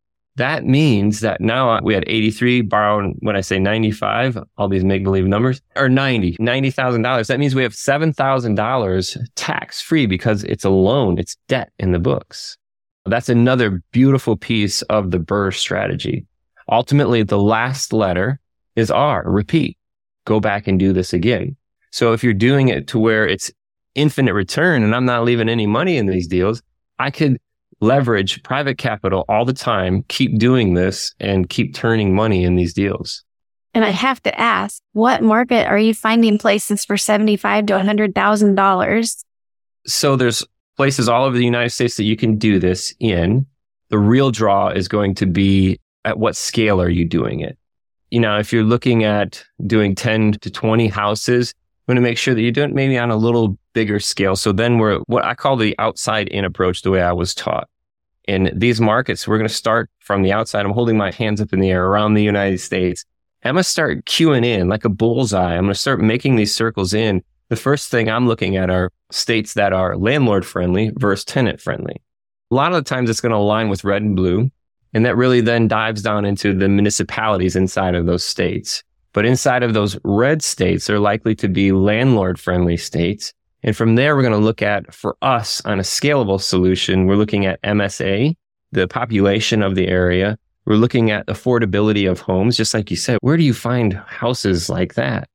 That 0.40 0.64
means 0.64 1.20
that 1.20 1.42
now 1.42 1.78
we 1.82 1.92
had 1.92 2.04
83 2.06 2.62
borrowing, 2.62 3.14
when 3.18 3.37
I 3.37 3.42
say 3.42 3.59
95, 3.59 4.38
all 4.56 4.68
these 4.68 4.82
make 4.82 5.04
believe 5.04 5.26
numbers, 5.26 5.61
or 5.76 5.90
90, 5.90 6.38
$90,000. 6.38 7.26
That 7.26 7.38
means 7.38 7.54
we 7.54 7.62
have 7.62 7.75
$7,000 7.75 9.18
tax 9.35 9.82
free 9.82 10.06
because 10.06 10.42
it's 10.44 10.64
a 10.64 10.70
loan, 10.70 11.18
it's 11.18 11.37
debt 11.49 11.73
in 11.78 11.92
the 11.92 11.99
books. 11.99 12.56
That's 13.04 13.28
another 13.28 13.82
beautiful 13.92 14.35
piece 14.35 14.80
of 14.80 15.11
the 15.11 15.18
Burr 15.18 15.50
strategy. 15.50 16.25
Ultimately, 16.70 17.23
the 17.23 17.38
last 17.38 17.92
letter 17.92 18.40
is 18.76 18.90
R, 18.90 19.23
repeat. 19.26 19.76
Go 20.25 20.40
back 20.40 20.66
and 20.66 20.78
do 20.78 20.94
this 20.94 21.12
again. 21.12 21.54
So 21.90 22.14
if 22.14 22.25
you're 22.25 22.32
doing 22.32 22.68
it 22.68 22.87
to 22.88 22.99
where 22.99 23.28
it's 23.28 23.52
infinite 23.94 24.32
return 24.32 24.85
and 24.85 24.97
I'm 24.97 25.04
not 25.04 25.25
leaving 25.25 25.50
any 25.50 25.66
money 25.66 25.99
in 25.99 26.06
these 26.06 26.26
deals, 26.26 26.62
I 26.99 27.11
could 27.11 27.38
leverage 27.80 28.42
private 28.42 28.78
capital 28.78 29.25
all 29.28 29.44
the 29.44 29.52
time, 29.52 30.04
keep 30.08 30.38
doing 30.38 30.75
this 30.75 31.14
and 31.20 31.49
keep 31.49 31.75
turning 31.75 32.14
money 32.14 32.44
in 32.44 32.56
these 32.56 32.75
deals. 32.75 33.25
And 33.72 33.84
I 33.84 33.90
have 33.90 34.22
to 34.25 34.38
ask, 34.38 34.82
what 34.92 35.22
market 35.22 35.66
are 35.66 35.78
you 35.78 35.94
finding 35.94 36.38
places 36.38 36.84
for 36.84 36.96
seventy-five 36.96 37.66
to 37.66 37.78
hundred 37.80 38.14
thousand 38.14 38.56
dollars? 38.56 39.25
So 39.87 40.16
there's 40.16 40.44
places 40.76 41.08
all 41.08 41.25
over 41.25 41.37
the 41.37 41.44
United 41.44 41.70
States 41.70 41.96
that 41.96 42.04
you 42.04 42.16
can 42.16 42.37
do 42.37 42.58
this 42.58 42.94
in. 43.00 43.46
The 43.90 43.99
real 43.99 44.30
draw 44.30 44.68
is 44.68 44.88
going 44.88 45.14
to 45.16 45.26
be 45.26 45.78
at 46.04 46.18
what 46.18 46.37
scale 46.37 46.80
are 46.80 46.88
you 46.88 47.04
doing 47.04 47.40
it? 47.40 47.58
You 48.10 48.20
know, 48.20 48.38
if 48.38 48.52
you're 48.52 48.64
looking 48.64 49.04
at 49.04 49.44
doing 49.66 49.94
10 49.94 50.32
to 50.40 50.50
20 50.50 50.88
houses, 50.88 51.54
you 51.58 51.92
want 51.92 51.96
to 51.96 52.02
make 52.02 52.18
sure 52.18 52.34
that 52.34 52.40
you're 52.40 52.50
doing 52.50 52.70
it 52.70 52.75
maybe 52.75 52.99
on 52.99 53.10
a 53.10 53.16
little 53.16 53.58
bigger 53.72 54.00
scale. 54.00 54.36
So 54.36 54.52
then 54.52 54.78
we're 54.78 54.98
what 55.00 55.24
I 55.24 55.34
call 55.34 55.56
the 55.56 55.74
outside 55.78 56.28
in 56.28 56.44
approach, 56.44 56.82
the 56.82 56.90
way 56.90 57.02
I 57.02 57.12
was 57.12 57.34
taught. 57.34 57.68
In 58.28 58.52
these 58.54 58.80
markets, 58.80 59.26
we're 59.26 59.38
going 59.38 59.48
to 59.48 59.54
start 59.54 59.90
from 59.98 60.22
the 60.22 60.32
outside. 60.32 60.64
I'm 60.64 60.72
holding 60.72 60.96
my 60.96 61.10
hands 61.10 61.40
up 61.40 61.52
in 61.52 61.60
the 61.60 61.70
air 61.70 61.86
around 61.86 62.14
the 62.14 62.22
United 62.22 62.58
States. 62.58 63.04
I'm 63.42 63.54
going 63.54 63.62
to 63.62 63.68
start 63.68 64.04
queuing 64.04 64.44
in 64.44 64.68
like 64.68 64.84
a 64.84 64.90
bullseye. 64.90 65.54
I'm 65.54 65.64
going 65.64 65.74
to 65.74 65.80
start 65.80 66.00
making 66.00 66.36
these 66.36 66.54
circles 66.54 66.92
in. 66.92 67.22
The 67.48 67.56
first 67.56 67.90
thing 67.90 68.08
I'm 68.08 68.28
looking 68.28 68.56
at 68.56 68.70
are 68.70 68.92
states 69.10 69.54
that 69.54 69.72
are 69.72 69.96
landlord 69.96 70.46
friendly 70.46 70.92
versus 70.96 71.24
tenant 71.24 71.60
friendly. 71.60 71.96
A 72.50 72.54
lot 72.54 72.72
of 72.72 72.84
the 72.84 72.88
times 72.88 73.08
it's 73.08 73.20
going 73.20 73.32
to 73.32 73.38
align 73.38 73.68
with 73.68 73.84
red 73.84 74.02
and 74.02 74.14
blue. 74.14 74.50
And 74.92 75.06
that 75.06 75.16
really 75.16 75.40
then 75.40 75.68
dives 75.68 76.02
down 76.02 76.24
into 76.24 76.52
the 76.52 76.68
municipalities 76.68 77.56
inside 77.56 77.94
of 77.94 78.06
those 78.06 78.24
states. 78.24 78.82
But 79.12 79.24
inside 79.24 79.62
of 79.62 79.74
those 79.74 79.98
red 80.04 80.42
states 80.42 80.86
they're 80.86 80.98
likely 81.00 81.34
to 81.36 81.48
be 81.48 81.72
landlord 81.72 82.38
friendly 82.38 82.76
states. 82.76 83.32
And 83.62 83.76
from 83.76 83.94
there, 83.94 84.16
we're 84.16 84.22
going 84.22 84.32
to 84.32 84.38
look 84.38 84.62
at 84.62 84.94
for 84.94 85.16
us 85.22 85.64
on 85.64 85.78
a 85.78 85.82
scalable 85.82 86.40
solution, 86.40 87.06
we're 87.06 87.16
looking 87.16 87.46
at 87.46 87.60
MSA, 87.62 88.34
the 88.72 88.88
population 88.88 89.62
of 89.62 89.74
the 89.74 89.88
area. 89.88 90.38
We're 90.66 90.76
looking 90.76 91.10
at 91.10 91.26
affordability 91.26 92.10
of 92.10 92.20
homes, 92.20 92.56
just 92.56 92.74
like 92.74 92.90
you 92.90 92.96
said. 92.96 93.18
Where 93.22 93.36
do 93.36 93.42
you 93.42 93.54
find 93.54 93.94
houses 93.94 94.68
like 94.68 94.94
that? 94.94 95.28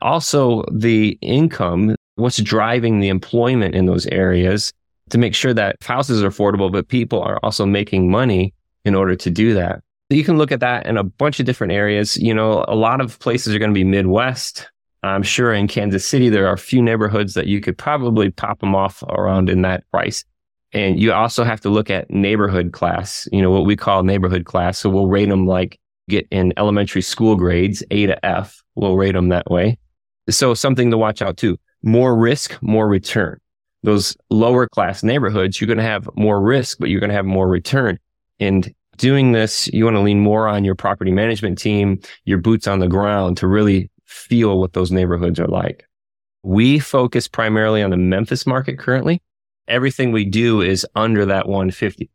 Also, 0.00 0.64
the 0.72 1.18
income, 1.20 1.94
what's 2.14 2.40
driving 2.40 3.00
the 3.00 3.08
employment 3.08 3.74
in 3.74 3.86
those 3.86 4.06
areas 4.06 4.72
to 5.10 5.18
make 5.18 5.34
sure 5.34 5.52
that 5.54 5.76
houses 5.82 6.22
are 6.22 6.30
affordable, 6.30 6.70
but 6.70 6.88
people 6.88 7.20
are 7.20 7.38
also 7.42 7.66
making 7.66 8.10
money 8.10 8.54
in 8.84 8.94
order 8.94 9.16
to 9.16 9.30
do 9.30 9.54
that. 9.54 9.82
You 10.10 10.24
can 10.24 10.38
look 10.38 10.52
at 10.52 10.60
that 10.60 10.86
in 10.86 10.96
a 10.96 11.04
bunch 11.04 11.38
of 11.40 11.46
different 11.46 11.72
areas. 11.72 12.16
You 12.16 12.32
know, 12.32 12.64
a 12.66 12.74
lot 12.74 13.00
of 13.00 13.18
places 13.18 13.54
are 13.54 13.58
going 13.58 13.70
to 13.70 13.74
be 13.74 13.84
Midwest. 13.84 14.68
I'm 15.02 15.22
sure 15.22 15.52
in 15.52 15.68
Kansas 15.68 16.06
City, 16.06 16.28
there 16.28 16.46
are 16.46 16.54
a 16.54 16.58
few 16.58 16.82
neighborhoods 16.82 17.34
that 17.34 17.46
you 17.46 17.60
could 17.60 17.78
probably 17.78 18.30
pop 18.30 18.60
them 18.60 18.74
off 18.74 19.02
around 19.04 19.48
in 19.48 19.62
that 19.62 19.88
price. 19.90 20.24
And 20.72 21.00
you 21.00 21.12
also 21.12 21.44
have 21.44 21.60
to 21.62 21.70
look 21.70 21.88
at 21.88 22.10
neighborhood 22.10 22.72
class, 22.72 23.26
you 23.32 23.40
know, 23.40 23.50
what 23.50 23.64
we 23.64 23.76
call 23.76 24.02
neighborhood 24.02 24.44
class. 24.44 24.78
So 24.78 24.90
we'll 24.90 25.06
rate 25.06 25.28
them 25.28 25.46
like 25.46 25.78
get 26.08 26.26
in 26.30 26.52
elementary 26.56 27.02
school 27.02 27.36
grades, 27.36 27.82
A 27.90 28.06
to 28.06 28.26
F. 28.26 28.62
We'll 28.74 28.96
rate 28.96 29.12
them 29.12 29.28
that 29.28 29.50
way. 29.50 29.78
So 30.28 30.52
something 30.54 30.90
to 30.90 30.98
watch 30.98 31.22
out 31.22 31.36
too. 31.36 31.58
More 31.82 32.16
risk, 32.16 32.60
more 32.60 32.88
return. 32.88 33.38
Those 33.82 34.16
lower 34.30 34.66
class 34.66 35.02
neighborhoods, 35.02 35.60
you're 35.60 35.66
going 35.66 35.78
to 35.78 35.84
have 35.84 36.08
more 36.16 36.40
risk, 36.40 36.78
but 36.80 36.90
you're 36.90 37.00
going 37.00 37.10
to 37.10 37.16
have 37.16 37.24
more 37.24 37.48
return. 37.48 37.98
And 38.40 38.74
doing 38.96 39.32
this, 39.32 39.68
you 39.68 39.84
want 39.84 39.96
to 39.96 40.00
lean 40.00 40.20
more 40.20 40.48
on 40.48 40.64
your 40.64 40.74
property 40.74 41.12
management 41.12 41.58
team, 41.58 42.00
your 42.24 42.38
boots 42.38 42.66
on 42.66 42.80
the 42.80 42.88
ground 42.88 43.36
to 43.38 43.46
really 43.46 43.90
feel 44.08 44.58
what 44.58 44.72
those 44.72 44.90
neighborhoods 44.90 45.38
are 45.38 45.46
like. 45.46 45.86
We 46.42 46.78
focus 46.78 47.28
primarily 47.28 47.82
on 47.82 47.90
the 47.90 47.96
Memphis 47.96 48.46
market 48.46 48.78
currently. 48.78 49.22
Everything 49.68 50.12
we 50.12 50.24
do 50.24 50.62
is 50.62 50.86
under 50.94 51.26
that 51.26 51.46
150. 51.46 52.10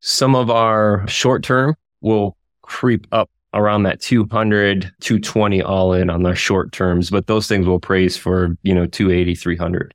Some 0.00 0.36
of 0.36 0.50
our 0.50 1.06
short 1.08 1.42
term 1.42 1.74
will 2.02 2.36
creep 2.62 3.06
up 3.10 3.30
around 3.54 3.84
that 3.84 4.00
200, 4.00 4.92
220 5.00 5.62
all 5.62 5.92
in 5.92 6.10
on 6.10 6.22
the 6.22 6.34
short 6.34 6.72
terms, 6.72 7.10
but 7.10 7.26
those 7.26 7.48
things 7.48 7.66
will 7.66 7.80
praise 7.80 8.16
for, 8.16 8.56
you 8.62 8.74
know, 8.74 8.86
280, 8.86 9.34
300. 9.34 9.94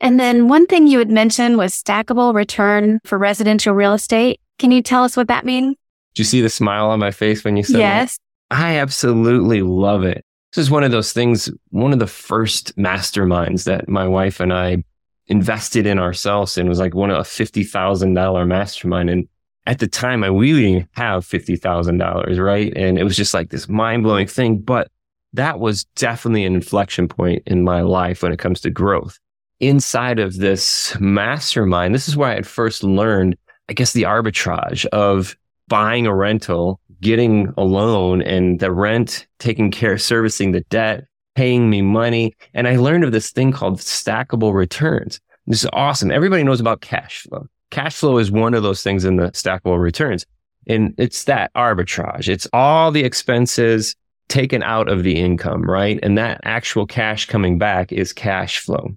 And 0.00 0.18
then 0.20 0.48
one 0.48 0.66
thing 0.66 0.86
you 0.86 0.98
had 0.98 1.10
mentioned 1.10 1.56
was 1.56 1.72
stackable 1.72 2.34
return 2.34 3.00
for 3.04 3.16
residential 3.16 3.74
real 3.74 3.94
estate. 3.94 4.40
Can 4.58 4.70
you 4.70 4.82
tell 4.82 5.04
us 5.04 5.16
what 5.16 5.28
that 5.28 5.44
means? 5.44 5.76
Do 6.14 6.20
you 6.20 6.24
see 6.24 6.40
the 6.40 6.50
smile 6.50 6.90
on 6.90 6.98
my 6.98 7.10
face 7.10 7.44
when 7.44 7.56
you 7.56 7.62
said 7.62 7.78
yes. 7.78 8.18
That? 8.50 8.56
I 8.56 8.76
absolutely 8.76 9.62
love 9.62 10.04
it. 10.04 10.24
This 10.54 10.66
is 10.66 10.70
one 10.70 10.84
of 10.84 10.92
those 10.92 11.12
things, 11.12 11.50
one 11.70 11.92
of 11.92 11.98
the 11.98 12.06
first 12.06 12.76
masterminds 12.76 13.64
that 13.64 13.88
my 13.88 14.06
wife 14.06 14.38
and 14.38 14.52
I 14.52 14.84
invested 15.26 15.84
in 15.84 15.98
ourselves 15.98 16.56
and 16.56 16.68
was 16.68 16.78
like 16.78 16.94
one 16.94 17.10
of 17.10 17.18
a 17.18 17.22
$50,000 17.22 18.46
mastermind. 18.46 19.10
And 19.10 19.28
at 19.66 19.80
the 19.80 19.88
time, 19.88 20.22
I 20.22 20.28
really 20.28 20.86
have 20.92 21.26
$50,000, 21.26 22.38
right? 22.38 22.72
And 22.76 22.98
it 22.98 23.02
was 23.02 23.16
just 23.16 23.34
like 23.34 23.50
this 23.50 23.68
mind 23.68 24.04
blowing 24.04 24.28
thing. 24.28 24.58
But 24.58 24.92
that 25.32 25.58
was 25.58 25.86
definitely 25.96 26.44
an 26.44 26.54
inflection 26.54 27.08
point 27.08 27.42
in 27.46 27.64
my 27.64 27.80
life 27.80 28.22
when 28.22 28.30
it 28.30 28.38
comes 28.38 28.60
to 28.60 28.70
growth. 28.70 29.18
Inside 29.58 30.20
of 30.20 30.36
this 30.36 30.96
mastermind, 31.00 31.96
this 31.96 32.06
is 32.06 32.16
where 32.16 32.30
I 32.30 32.34
had 32.34 32.46
first 32.46 32.84
learned, 32.84 33.36
I 33.68 33.72
guess, 33.72 33.92
the 33.92 34.02
arbitrage 34.02 34.86
of 34.86 35.36
buying 35.66 36.06
a 36.06 36.14
rental, 36.14 36.78
getting 37.04 37.52
a 37.56 37.62
loan 37.62 38.22
and 38.22 38.58
the 38.58 38.72
rent, 38.72 39.26
taking 39.38 39.70
care, 39.70 39.98
servicing 39.98 40.50
the 40.50 40.62
debt, 40.62 41.04
paying 41.36 41.70
me 41.70 41.82
money. 41.82 42.34
And 42.54 42.66
I 42.66 42.76
learned 42.76 43.04
of 43.04 43.12
this 43.12 43.30
thing 43.30 43.52
called 43.52 43.78
stackable 43.78 44.54
returns. 44.54 45.20
This 45.46 45.62
is 45.62 45.70
awesome. 45.74 46.10
Everybody 46.10 46.42
knows 46.42 46.60
about 46.60 46.80
cash 46.80 47.22
flow. 47.22 47.46
Cash 47.70 47.96
flow 47.96 48.18
is 48.18 48.30
one 48.30 48.54
of 48.54 48.62
those 48.62 48.82
things 48.82 49.04
in 49.04 49.16
the 49.16 49.30
stackable 49.32 49.80
returns. 49.80 50.24
And 50.66 50.94
it's 50.96 51.24
that 51.24 51.52
arbitrage. 51.54 52.28
It's 52.28 52.48
all 52.54 52.90
the 52.90 53.04
expenses 53.04 53.94
taken 54.28 54.62
out 54.62 54.88
of 54.88 55.02
the 55.02 55.16
income, 55.16 55.62
right? 55.62 55.98
And 56.02 56.16
that 56.16 56.40
actual 56.44 56.86
cash 56.86 57.26
coming 57.26 57.58
back 57.58 57.92
is 57.92 58.14
cash 58.14 58.60
flow. 58.60 58.96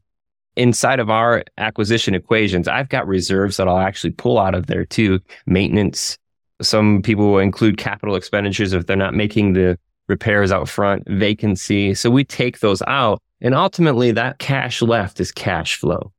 Inside 0.55 1.01
of 1.01 1.09
our 1.09 1.43
acquisition 1.57 2.15
equations, 2.15 2.69
I've 2.69 2.87
got 2.87 3.05
reserves 3.05 3.57
that 3.57 3.67
I'll 3.67 3.77
actually 3.77 4.11
pull 4.11 4.39
out 4.39 4.55
of 4.55 4.67
there 4.67 4.85
too. 4.85 5.19
Maintenance. 5.45 6.17
Some 6.61 7.01
people 7.01 7.31
will 7.31 7.39
include 7.39 7.77
capital 7.77 8.15
expenditures 8.15 8.73
if 8.73 8.85
they're 8.85 8.95
not 8.95 9.13
making 9.13 9.53
the 9.53 9.77
repairs 10.07 10.51
out 10.51 10.69
front, 10.69 11.03
vacancy. 11.07 11.93
So 11.93 12.09
we 12.09 12.23
take 12.23 12.59
those 12.59 12.81
out 12.87 13.21
and 13.41 13.53
ultimately 13.53 14.11
that 14.11 14.39
cash 14.39 14.81
left 14.81 15.19
is 15.19 15.31
cash 15.31 15.75
flow. 15.75 16.11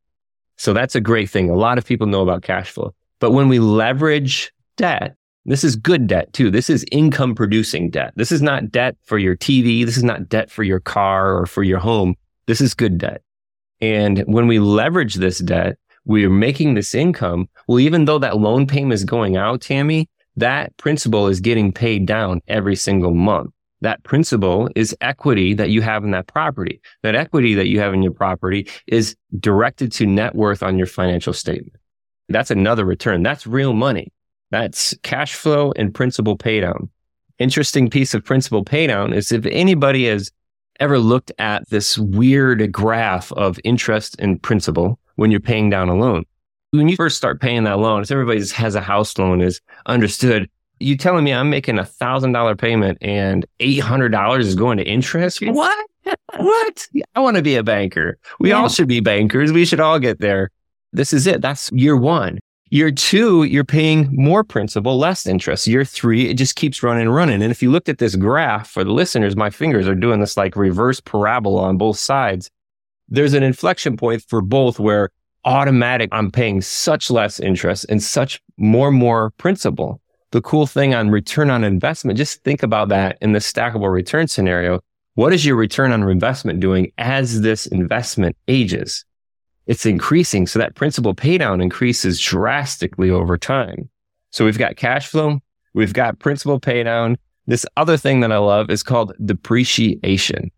So 0.57 0.73
that's 0.73 0.95
a 0.95 1.01
great 1.01 1.31
thing. 1.31 1.51
A 1.51 1.57
lot 1.57 1.79
of 1.79 1.87
people 1.87 2.07
know 2.07 2.23
about 2.23 2.43
cash 2.43 2.71
flow. 2.71 2.95
But 3.21 3.33
when 3.33 3.49
we 3.49 3.59
leverage 3.59 4.53
debt, 4.77 5.17
this 5.45 5.65
is 5.65 5.77
good 5.77 6.07
debt 6.07 6.33
too. 6.33 6.51
This 6.51 6.69
is 6.69 6.85
income 6.93 7.35
producing 7.35 7.91
debt. 7.91 8.13
This 8.17 8.31
is 8.31 8.43
not 8.43 8.71
debt 8.71 8.97
for 9.05 9.19
your 9.19 9.37
TV. 9.37 9.85
This 9.85 9.97
is 9.97 10.05
not 10.05 10.29
debt 10.29 10.51
for 10.51 10.63
your 10.63 10.81
car 10.81 11.37
or 11.37 11.47
for 11.47 11.63
your 11.63 11.79
home. 11.79 12.15
This 12.47 12.61
is 12.61 12.75
good 12.75 12.99
debt. 12.99 13.23
And 13.81 14.21
when 14.27 14.47
we 14.47 14.59
leverage 14.59 15.15
this 15.15 15.39
debt, 15.39 15.77
we're 16.05 16.31
making 16.31 16.75
this 16.75 16.95
income. 16.95 17.49
Well, 17.67 17.81
even 17.81 18.05
though 18.05 18.19
that 18.19 18.39
loan 18.39 18.67
payment 18.67 18.95
is 18.95 19.05
going 19.05 19.37
out, 19.37 19.61
Tammy, 19.61 20.09
that 20.39 20.77
principal 20.77 21.27
is 21.27 21.41
getting 21.41 21.73
paid 21.73 22.07
down 22.07 22.41
every 22.49 22.77
single 22.77 23.15
month. 23.15 23.51
That 23.81 24.03
principal 24.03 24.69
is 24.75 24.97
equity 25.01 25.55
that 25.55 25.71
you 25.71 25.83
have 25.83 26.05
in 26.05 26.11
that 26.11 26.27
property. 26.27 26.81
That 27.03 27.15
equity 27.15 27.55
that 27.55 27.69
you 27.69 27.79
have 27.81 27.95
in 27.95 28.03
your 28.03 28.13
property 28.13 28.69
is 28.87 29.17
directed 29.39 29.93
to 29.93 30.07
net 30.07 30.35
worth 30.35 30.63
on 30.63 30.79
your 30.79 30.87
financial 30.87 31.33
statement. 31.33 31.75
That's 32.29 32.51
another 32.51 32.85
return. 32.85 33.23
That's 33.23 33.47
real 33.47 33.73
money. 33.73 34.13
That's 34.51 34.97
cash 35.03 35.35
flow 35.35 35.73
and 35.77 35.95
principal 35.95 36.37
paydown. 36.37 36.89
Interesting 37.39 37.89
piece 37.89 38.15
of 38.15 38.25
principal 38.25 38.65
paydown 38.65 39.15
is 39.15 39.31
if 39.31 39.47
anybody 39.47 40.07
has 40.07 40.33
ever 40.81 40.99
looked 40.99 41.33
at 41.39 41.69
this 41.71 41.99
weird 41.99 42.73
graph 42.73 43.33
of 43.33 43.61
interest 43.65 44.17
and 44.19 44.43
principal 44.43 44.99
when 45.17 45.31
you're 45.31 45.41
paying 45.41 45.71
down 45.71 45.89
a 45.89 45.95
loan. 45.95 46.25
When 46.71 46.89
you 46.89 46.97
first 46.97 47.17
start 47.17 47.41
paying 47.41 47.65
that 47.65 47.79
loan, 47.79 48.03
if 48.03 48.11
everybody 48.11 48.47
has 48.47 48.75
a 48.75 48.81
house 48.81 49.17
loan 49.17 49.41
is 49.41 49.61
understood 49.87 50.51
you 50.81 50.97
telling 50.97 51.25
me 51.25 51.33
I'm 51.33 51.51
making 51.51 51.79
a 51.79 51.85
thousand 51.85 52.33
dollar 52.33 52.55
payment 52.57 52.99
and 53.01 53.47
eight 53.61 53.81
hundred 53.81 54.11
dollars 54.11 54.47
is 54.47 54.55
going 54.55 54.79
to 54.79 54.85
interest? 54.85 55.41
What? 55.43 55.87
what? 56.37 56.89
I 57.15 57.21
want 57.21 57.37
to 57.37 57.43
be 57.43 57.57
a 57.57 57.63
banker. 57.63 58.19
We 58.39 58.51
yeah. 58.51 58.57
all 58.57 58.69
should 58.69 58.89
be 58.89 59.01
bankers. 59.01 59.53
We 59.53 59.65
should 59.65 59.81
all 59.81 59.99
get 59.99 60.21
there. 60.21 60.51
This 60.93 61.13
is 61.13 61.27
it. 61.27 61.41
That's 61.43 61.71
year 61.73 61.97
one. 61.97 62.39
Year 62.71 62.91
two, 62.91 63.45
you're 63.45 63.65
paying 63.65 64.09
more 64.13 64.45
principal, 64.45 64.99
less 64.99 65.27
interest. 65.27 65.67
Year 65.67 65.85
three, 65.85 66.29
it 66.29 66.35
just 66.35 66.55
keeps 66.55 66.83
running 66.83 67.03
and 67.03 67.15
running. 67.15 67.43
And 67.43 67.51
if 67.51 67.63
you 67.63 67.71
looked 67.71 67.89
at 67.89 67.99
this 67.99 68.15
graph 68.15 68.71
for 68.71 68.85
the 68.85 68.93
listeners, 68.93 69.37
my 69.37 69.49
fingers 69.49 69.89
are 69.89 69.95
doing 69.95 70.21
this 70.21 70.37
like 70.37 70.55
reverse 70.55 71.01
parabola 71.01 71.63
on 71.63 71.79
both 71.79 71.99
sides. 71.99 72.51
There's 73.09 73.33
an 73.33 73.43
inflection 73.43 73.97
point 73.97 74.23
for 74.29 74.43
both 74.43 74.79
where 74.79 75.09
automatic, 75.45 76.09
I'm 76.13 76.31
paying 76.31 76.61
such 76.61 77.11
less 77.11 77.41
interest 77.41 77.87
and 77.89 78.03
such 78.03 78.41
more, 78.57 78.91
more 78.91 79.31
principal 79.31 80.01
the 80.31 80.43
cool 80.43 80.67
thing 80.67 80.95
on 80.95 81.11
return 81.11 81.51
on 81.51 81.65
investment, 81.65 82.19
just 82.19 82.43
think 82.45 82.63
about 82.63 82.89
that 82.91 83.17
in 83.21 83.33
the 83.33 83.39
stackable 83.39 83.91
return 83.93 84.29
scenario. 84.29 84.81
What 85.15 85.33
is 85.33 85.45
your 85.45 85.57
return 85.57 85.91
on 85.91 86.09
investment 86.09 86.61
doing 86.61 86.93
as 86.99 87.41
this 87.41 87.67
investment 87.67 88.37
ages? 88.47 89.05
It's 89.67 89.87
increasing. 89.87 90.47
So 90.47 90.59
that 90.59 90.75
principal 90.75 91.15
paydown 91.15 91.63
increases 91.63 92.21
drastically 92.21 93.11
over 93.11 93.37
time. 93.37 93.89
So 94.31 94.45
we've 94.45 94.59
got 94.59 94.77
cash 94.77 95.09
flow. 95.09 95.41
We've 95.75 95.93
got 95.93 96.19
principal 96.19 96.61
paydown. 96.61 97.17
This 97.47 97.67
other 97.77 97.97
thing 97.97 98.21
that 98.21 98.33
I 98.33 98.39
love 98.39 98.71
is 98.71 98.83
called 98.83 99.15
depreciation. 99.25 100.51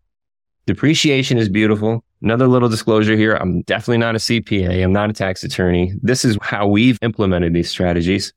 Depreciation 0.65 1.37
is 1.37 1.49
beautiful. 1.49 2.03
Another 2.21 2.47
little 2.47 2.69
disclosure 2.69 3.15
here. 3.15 3.33
I'm 3.33 3.61
definitely 3.63 3.97
not 3.97 4.15
a 4.15 4.19
CPA. 4.19 4.83
I'm 4.83 4.93
not 4.93 5.09
a 5.09 5.13
tax 5.13 5.43
attorney. 5.43 5.93
This 6.01 6.23
is 6.23 6.37
how 6.41 6.67
we've 6.67 6.99
implemented 7.01 7.53
these 7.53 7.69
strategies. 7.69 8.31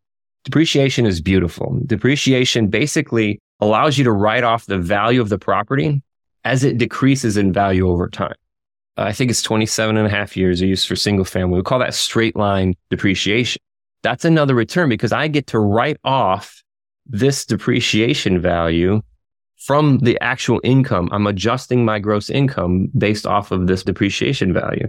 Depreciation 0.45 1.07
is 1.07 1.21
beautiful. 1.21 1.81
Depreciation 1.87 2.69
basically 2.69 3.41
allows 3.61 3.99
you 3.99 4.05
to 4.05 4.13
write 4.13 4.45
off 4.45 4.67
the 4.67 4.79
value 4.79 5.21
of 5.21 5.29
the 5.29 5.39
property 5.39 6.03
as 6.45 6.65
it 6.65 6.79
decreases 6.79 7.37
in 7.37 7.53
value 7.53 7.89
over 7.89 8.09
time. 8.09 8.35
I 8.97 9.13
think 9.13 9.31
it's 9.31 9.43
27 9.43 9.97
and 9.97 10.07
a 10.07 10.11
half 10.11 10.37
years 10.37 10.63
are 10.63 10.67
used 10.67 10.87
for 10.87 10.97
single 10.97 11.25
family. 11.25 11.57
We 11.57 11.63
call 11.63 11.81
that 11.81 11.95
straight 11.95 12.37
line 12.37 12.75
depreciation. 12.91 13.61
That's 14.03 14.25
another 14.25 14.55
return 14.55 14.89
because 14.89 15.13
I 15.13 15.29
get 15.29 15.47
to 15.49 15.59
write 15.59 15.97
off 16.05 16.63
this 17.07 17.45
depreciation 17.45 18.41
value 18.41 19.03
from 19.65 19.99
the 19.99 20.19
actual 20.21 20.61
income. 20.63 21.09
I'm 21.13 21.27
adjusting 21.27 21.85
my 21.85 21.99
gross 21.99 22.31
income 22.31 22.91
based 22.97 23.27
off 23.27 23.51
of 23.51 23.67
this 23.67 23.83
depreciation 23.83 24.53
value. 24.53 24.89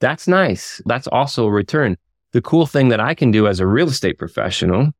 That's 0.00 0.26
nice. 0.26 0.82
That's 0.86 1.06
also 1.06 1.46
a 1.46 1.50
return 1.50 1.96
the 2.32 2.40
cool 2.40 2.66
thing 2.66 2.88
that 2.88 3.00
I 3.00 3.14
can 3.14 3.30
do 3.30 3.46
as 3.46 3.60
a 3.60 3.66
real 3.66 3.88
estate 3.88 4.18
professional, 4.18 4.92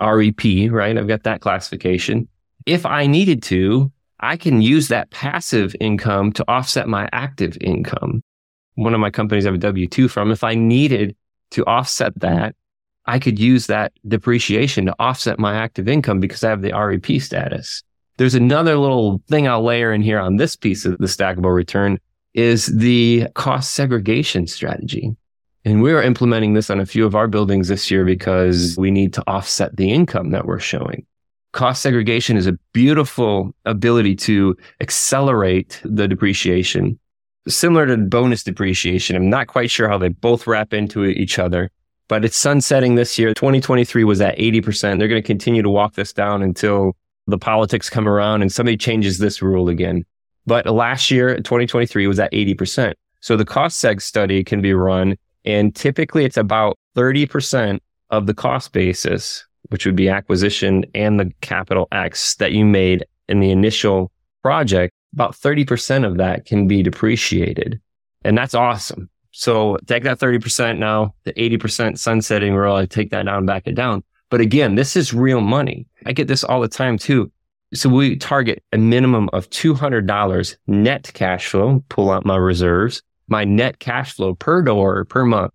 REP, 0.00 0.70
right? 0.70 0.96
I've 0.96 1.08
got 1.08 1.24
that 1.24 1.40
classification. 1.40 2.28
If 2.66 2.86
I 2.86 3.06
needed 3.06 3.42
to, 3.44 3.92
I 4.20 4.36
can 4.36 4.62
use 4.62 4.88
that 4.88 5.10
passive 5.10 5.74
income 5.80 6.32
to 6.32 6.44
offset 6.48 6.88
my 6.88 7.08
active 7.12 7.58
income. 7.60 8.22
One 8.74 8.94
of 8.94 9.00
my 9.00 9.10
companies 9.10 9.44
I 9.44 9.48
have 9.48 9.56
a 9.56 9.58
W 9.58 9.86
2 9.86 10.08
from, 10.08 10.30
if 10.30 10.44
I 10.44 10.54
needed 10.54 11.16
to 11.50 11.64
offset 11.66 12.18
that, 12.20 12.54
I 13.04 13.18
could 13.18 13.38
use 13.38 13.66
that 13.66 13.92
depreciation 14.06 14.86
to 14.86 14.94
offset 14.98 15.38
my 15.38 15.54
active 15.54 15.88
income 15.88 16.20
because 16.20 16.42
I 16.44 16.50
have 16.50 16.62
the 16.62 16.72
REP 16.72 17.20
status. 17.20 17.82
There's 18.22 18.36
another 18.36 18.76
little 18.76 19.20
thing 19.28 19.48
I'll 19.48 19.64
layer 19.64 19.92
in 19.92 20.00
here 20.00 20.20
on 20.20 20.36
this 20.36 20.54
piece 20.54 20.84
of 20.84 20.96
the 20.98 21.06
stackable 21.06 21.52
return 21.52 21.98
is 22.34 22.66
the 22.66 23.26
cost 23.34 23.72
segregation 23.72 24.46
strategy. 24.46 25.16
And 25.64 25.82
we're 25.82 26.00
implementing 26.00 26.54
this 26.54 26.70
on 26.70 26.78
a 26.78 26.86
few 26.86 27.04
of 27.04 27.16
our 27.16 27.26
buildings 27.26 27.66
this 27.66 27.90
year 27.90 28.04
because 28.04 28.76
we 28.78 28.92
need 28.92 29.12
to 29.14 29.24
offset 29.26 29.76
the 29.76 29.90
income 29.90 30.30
that 30.30 30.46
we're 30.46 30.60
showing. 30.60 31.04
Cost 31.50 31.82
segregation 31.82 32.36
is 32.36 32.46
a 32.46 32.56
beautiful 32.72 33.56
ability 33.64 34.14
to 34.14 34.56
accelerate 34.80 35.80
the 35.84 36.06
depreciation. 36.06 37.00
Similar 37.48 37.88
to 37.88 37.96
bonus 37.96 38.44
depreciation, 38.44 39.16
I'm 39.16 39.30
not 39.30 39.48
quite 39.48 39.68
sure 39.68 39.88
how 39.88 39.98
they 39.98 40.10
both 40.10 40.46
wrap 40.46 40.72
into 40.72 41.06
each 41.06 41.40
other, 41.40 41.72
but 42.06 42.24
it's 42.24 42.36
sunsetting 42.36 42.94
this 42.94 43.18
year. 43.18 43.34
2023 43.34 44.04
was 44.04 44.20
at 44.20 44.38
80%. 44.38 45.00
They're 45.00 45.08
going 45.08 45.20
to 45.20 45.26
continue 45.26 45.62
to 45.62 45.68
walk 45.68 45.94
this 45.94 46.12
down 46.12 46.42
until 46.42 46.94
the 47.26 47.38
politics 47.38 47.88
come 47.88 48.08
around 48.08 48.42
and 48.42 48.52
somebody 48.52 48.76
changes 48.76 49.18
this 49.18 49.42
rule 49.42 49.68
again. 49.68 50.04
But 50.46 50.66
last 50.66 51.10
year, 51.10 51.36
2023 51.36 52.06
was 52.06 52.18
at 52.18 52.32
80%. 52.32 52.94
So 53.20 53.36
the 53.36 53.44
cost 53.44 53.82
seg 53.82 54.02
study 54.02 54.42
can 54.42 54.60
be 54.60 54.74
run 54.74 55.16
and 55.44 55.74
typically 55.74 56.24
it's 56.24 56.36
about 56.36 56.78
30% 56.96 57.80
of 58.10 58.26
the 58.26 58.34
cost 58.34 58.72
basis, 58.72 59.44
which 59.68 59.86
would 59.86 59.96
be 59.96 60.08
acquisition 60.08 60.84
and 60.94 61.18
the 61.18 61.32
capital 61.40 61.88
X 61.92 62.36
that 62.36 62.52
you 62.52 62.64
made 62.64 63.04
in 63.28 63.40
the 63.40 63.50
initial 63.50 64.10
project. 64.42 64.92
About 65.14 65.32
30% 65.32 66.06
of 66.06 66.16
that 66.18 66.46
can 66.46 66.68
be 66.68 66.82
depreciated. 66.82 67.80
And 68.24 68.36
that's 68.36 68.54
awesome. 68.54 69.10
So 69.32 69.78
take 69.86 70.04
that 70.04 70.18
30% 70.18 70.78
now, 70.78 71.14
the 71.24 71.32
80% 71.32 71.98
sunsetting 71.98 72.54
rule, 72.54 72.76
I 72.76 72.86
take 72.86 73.10
that 73.10 73.24
down, 73.24 73.46
back 73.46 73.66
it 73.66 73.74
down. 73.74 74.04
But 74.32 74.40
again, 74.40 74.76
this 74.76 74.96
is 74.96 75.12
real 75.12 75.42
money. 75.42 75.86
I 76.06 76.14
get 76.14 76.26
this 76.26 76.42
all 76.42 76.62
the 76.62 76.66
time 76.66 76.96
too. 76.96 77.30
So 77.74 77.90
we 77.90 78.16
target 78.16 78.62
a 78.72 78.78
minimum 78.78 79.28
of 79.34 79.50
$200 79.50 80.56
net 80.66 81.10
cash 81.12 81.48
flow, 81.48 81.84
pull 81.90 82.10
out 82.10 82.24
my 82.24 82.36
reserves, 82.36 83.02
my 83.28 83.44
net 83.44 83.78
cash 83.78 84.14
flow 84.14 84.34
per 84.34 84.62
door 84.62 85.04
per 85.04 85.26
month. 85.26 85.52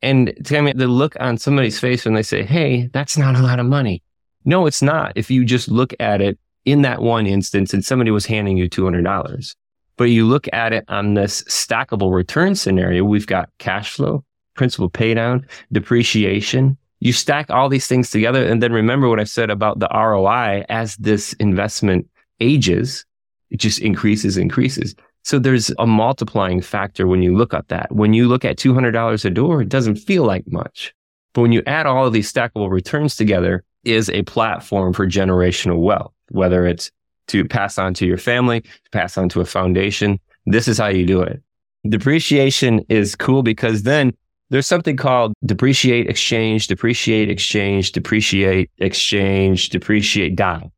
And 0.00 0.32
tell 0.44 0.62
me 0.62 0.72
the 0.72 0.86
look 0.86 1.16
on 1.18 1.38
somebody's 1.38 1.80
face 1.80 2.04
when 2.04 2.14
they 2.14 2.22
say, 2.22 2.44
Hey, 2.44 2.88
that's 2.92 3.18
not 3.18 3.34
a 3.34 3.42
lot 3.42 3.58
of 3.58 3.66
money. 3.66 4.00
No, 4.44 4.66
it's 4.66 4.80
not. 4.80 5.12
If 5.16 5.28
you 5.28 5.44
just 5.44 5.66
look 5.66 5.92
at 5.98 6.20
it 6.20 6.38
in 6.64 6.82
that 6.82 7.02
one 7.02 7.26
instance 7.26 7.74
and 7.74 7.84
somebody 7.84 8.12
was 8.12 8.26
handing 8.26 8.56
you 8.56 8.70
$200. 8.70 9.56
But 9.96 10.04
you 10.04 10.24
look 10.24 10.46
at 10.52 10.72
it 10.72 10.84
on 10.86 11.14
this 11.14 11.42
stackable 11.48 12.14
return 12.14 12.54
scenario, 12.54 13.02
we've 13.02 13.26
got 13.26 13.50
cash 13.58 13.94
flow, 13.94 14.24
principal 14.54 14.88
paydown, 14.88 15.48
depreciation. 15.72 16.78
You 17.00 17.12
stack 17.12 17.50
all 17.50 17.68
these 17.68 17.86
things 17.86 18.10
together. 18.10 18.44
And 18.44 18.62
then 18.62 18.72
remember 18.72 19.08
what 19.08 19.20
I 19.20 19.24
said 19.24 19.50
about 19.50 19.78
the 19.78 19.88
ROI 19.92 20.64
as 20.68 20.96
this 20.96 21.32
investment 21.34 22.08
ages, 22.40 23.04
it 23.50 23.58
just 23.58 23.80
increases, 23.80 24.36
increases. 24.36 24.94
So 25.22 25.38
there's 25.38 25.70
a 25.78 25.86
multiplying 25.86 26.60
factor 26.60 27.06
when 27.06 27.22
you 27.22 27.36
look 27.36 27.52
at 27.52 27.68
that. 27.68 27.92
When 27.92 28.12
you 28.14 28.28
look 28.28 28.44
at 28.44 28.56
$200 28.56 29.24
a 29.24 29.30
door, 29.30 29.62
it 29.62 29.68
doesn't 29.68 29.96
feel 29.96 30.24
like 30.24 30.44
much. 30.46 30.94
But 31.34 31.42
when 31.42 31.52
you 31.52 31.62
add 31.66 31.86
all 31.86 32.06
of 32.06 32.12
these 32.12 32.32
stackable 32.32 32.70
returns 32.70 33.16
together, 33.16 33.64
is 33.84 34.10
a 34.10 34.22
platform 34.22 34.92
for 34.92 35.06
generational 35.06 35.80
wealth, 35.80 36.12
whether 36.30 36.66
it's 36.66 36.90
to 37.28 37.44
pass 37.44 37.78
on 37.78 37.94
to 37.94 38.06
your 38.06 38.18
family, 38.18 38.60
to 38.60 38.90
pass 38.92 39.16
on 39.16 39.28
to 39.30 39.40
a 39.40 39.44
foundation. 39.44 40.18
This 40.46 40.68
is 40.68 40.78
how 40.78 40.88
you 40.88 41.06
do 41.06 41.22
it. 41.22 41.42
Depreciation 41.88 42.84
is 42.88 43.16
cool 43.16 43.42
because 43.42 43.84
then 43.84 44.12
there's 44.50 44.66
something 44.66 44.96
called 44.96 45.32
depreciate, 45.44 46.08
exchange, 46.08 46.66
depreciate, 46.66 47.30
exchange, 47.30 47.92
depreciate, 47.92 48.70
exchange, 48.78 49.68
depreciate, 49.68 50.36
die. 50.36 50.70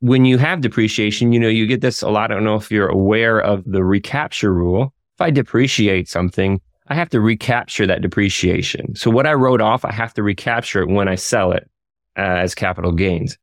When 0.00 0.26
you 0.26 0.36
have 0.38 0.60
depreciation, 0.60 1.32
you 1.32 1.40
know, 1.40 1.48
you 1.48 1.66
get 1.66 1.80
this 1.80 2.02
a 2.02 2.10
lot. 2.10 2.30
I 2.30 2.34
don't 2.34 2.44
know 2.44 2.56
if 2.56 2.70
you're 2.70 2.88
aware 2.88 3.40
of 3.40 3.64
the 3.64 3.82
recapture 3.82 4.52
rule. 4.52 4.92
If 5.16 5.20
I 5.20 5.30
depreciate 5.30 6.08
something, 6.08 6.60
I 6.88 6.94
have 6.94 7.08
to 7.10 7.20
recapture 7.20 7.86
that 7.86 8.02
depreciation. 8.02 8.94
So 8.94 9.10
what 9.10 9.26
I 9.26 9.32
wrote 9.32 9.62
off, 9.62 9.84
I 9.84 9.92
have 9.92 10.12
to 10.14 10.22
recapture 10.22 10.82
it 10.82 10.88
when 10.88 11.08
I 11.08 11.14
sell 11.14 11.52
it 11.52 11.70
uh, 12.18 12.20
as 12.20 12.54
capital 12.54 12.92
gains. 12.92 13.38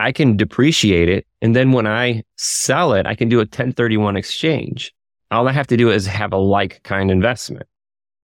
I 0.00 0.10
can 0.10 0.36
depreciate 0.36 1.08
it. 1.08 1.26
And 1.40 1.54
then 1.54 1.72
when 1.72 1.86
I 1.86 2.24
sell 2.36 2.94
it, 2.94 3.06
I 3.06 3.14
can 3.14 3.28
do 3.28 3.36
a 3.36 3.42
1031 3.42 4.16
exchange. 4.16 4.92
All 5.30 5.46
I 5.46 5.52
have 5.52 5.68
to 5.68 5.76
do 5.76 5.90
is 5.90 6.06
have 6.06 6.32
a 6.32 6.38
like 6.38 6.82
kind 6.82 7.10
investment. 7.10 7.68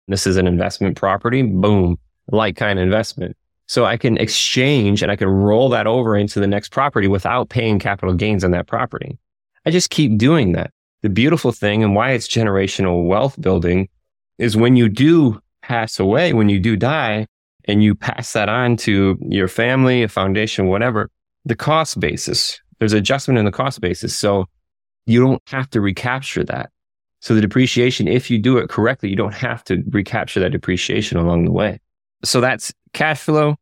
This 0.07 0.27
is 0.27 0.37
an 0.37 0.47
investment 0.47 0.97
property. 0.97 1.41
Boom, 1.41 1.97
like 2.31 2.55
kind 2.55 2.79
of 2.79 2.83
investment. 2.83 3.37
So 3.67 3.85
I 3.85 3.97
can 3.97 4.17
exchange 4.17 5.01
and 5.01 5.11
I 5.11 5.15
can 5.15 5.27
roll 5.27 5.69
that 5.69 5.87
over 5.87 6.15
into 6.17 6.39
the 6.39 6.47
next 6.47 6.71
property 6.71 7.07
without 7.07 7.49
paying 7.49 7.79
capital 7.79 8.13
gains 8.13 8.43
on 8.43 8.51
that 8.51 8.67
property. 8.67 9.17
I 9.65 9.71
just 9.71 9.89
keep 9.89 10.17
doing 10.17 10.51
that. 10.51 10.71
The 11.01 11.09
beautiful 11.09 11.51
thing 11.51 11.83
and 11.83 11.95
why 11.95 12.11
it's 12.11 12.27
generational 12.27 13.07
wealth 13.07 13.39
building 13.39 13.89
is 14.37 14.57
when 14.57 14.75
you 14.75 14.89
do 14.89 15.39
pass 15.61 15.99
away, 15.99 16.33
when 16.33 16.49
you 16.49 16.59
do 16.59 16.75
die 16.75 17.25
and 17.65 17.81
you 17.81 17.95
pass 17.95 18.33
that 18.33 18.49
on 18.49 18.75
to 18.77 19.17
your 19.21 19.47
family, 19.47 20.03
a 20.03 20.07
foundation, 20.07 20.67
whatever, 20.67 21.09
the 21.45 21.55
cost 21.55 21.99
basis. 21.99 22.59
There's 22.79 22.93
adjustment 22.93 23.37
in 23.37 23.45
the 23.45 23.51
cost 23.51 23.79
basis. 23.79 24.15
So 24.15 24.45
you 25.05 25.21
don't 25.21 25.41
have 25.47 25.69
to 25.71 25.81
recapture 25.81 26.43
that. 26.45 26.69
So 27.23 27.33
the 27.33 27.39
depreciation, 27.39 28.09
if 28.09 28.29
you 28.29 28.37
do 28.37 28.57
it 28.57 28.67
correctly, 28.67 29.09
you 29.09 29.15
don't 29.15 29.33
have 29.33 29.63
to 29.65 29.81
recapture 29.91 30.41
that 30.41 30.51
depreciation 30.51 31.17
along 31.17 31.45
the 31.45 31.53
way. 31.53 31.79
So 32.25 32.41
that's 32.41 32.73
cash 32.91 33.21
flow, 33.21 33.55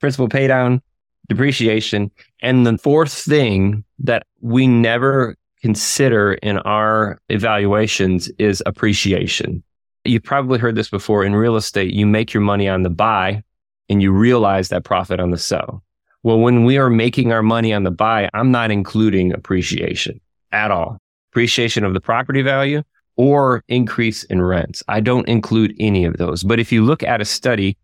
principal 0.00 0.30
pay 0.30 0.46
down, 0.46 0.80
depreciation. 1.28 2.10
And 2.40 2.66
the 2.66 2.78
fourth 2.78 3.12
thing 3.12 3.84
that 3.98 4.26
we 4.40 4.66
never 4.66 5.36
consider 5.60 6.32
in 6.32 6.56
our 6.60 7.20
evaluations 7.28 8.30
is 8.38 8.62
appreciation. 8.64 9.62
You've 10.06 10.24
probably 10.24 10.58
heard 10.58 10.74
this 10.74 10.88
before 10.88 11.22
in 11.22 11.36
real 11.36 11.56
estate. 11.56 11.92
You 11.92 12.06
make 12.06 12.32
your 12.32 12.40
money 12.40 12.66
on 12.66 12.82
the 12.82 12.88
buy 12.88 13.42
and 13.90 14.00
you 14.00 14.10
realize 14.10 14.70
that 14.70 14.84
profit 14.84 15.20
on 15.20 15.32
the 15.32 15.38
sell. 15.38 15.82
Well, 16.22 16.38
when 16.38 16.64
we 16.64 16.78
are 16.78 16.88
making 16.88 17.30
our 17.30 17.42
money 17.42 17.74
on 17.74 17.82
the 17.82 17.90
buy, 17.90 18.30
I'm 18.32 18.50
not 18.50 18.70
including 18.70 19.34
appreciation 19.34 20.18
at 20.50 20.70
all. 20.70 20.96
Appreciation 21.30 21.84
of 21.84 21.92
the 21.92 22.00
property 22.00 22.40
value 22.40 22.82
or 23.16 23.62
increase 23.68 24.24
in 24.24 24.42
rents. 24.42 24.82
I 24.88 25.00
don't 25.00 25.28
include 25.28 25.74
any 25.78 26.04
of 26.04 26.16
those. 26.16 26.42
But 26.42 26.58
if 26.58 26.72
you 26.72 26.84
look 26.84 27.02
at 27.02 27.20
a 27.20 27.24
study, 27.24 27.76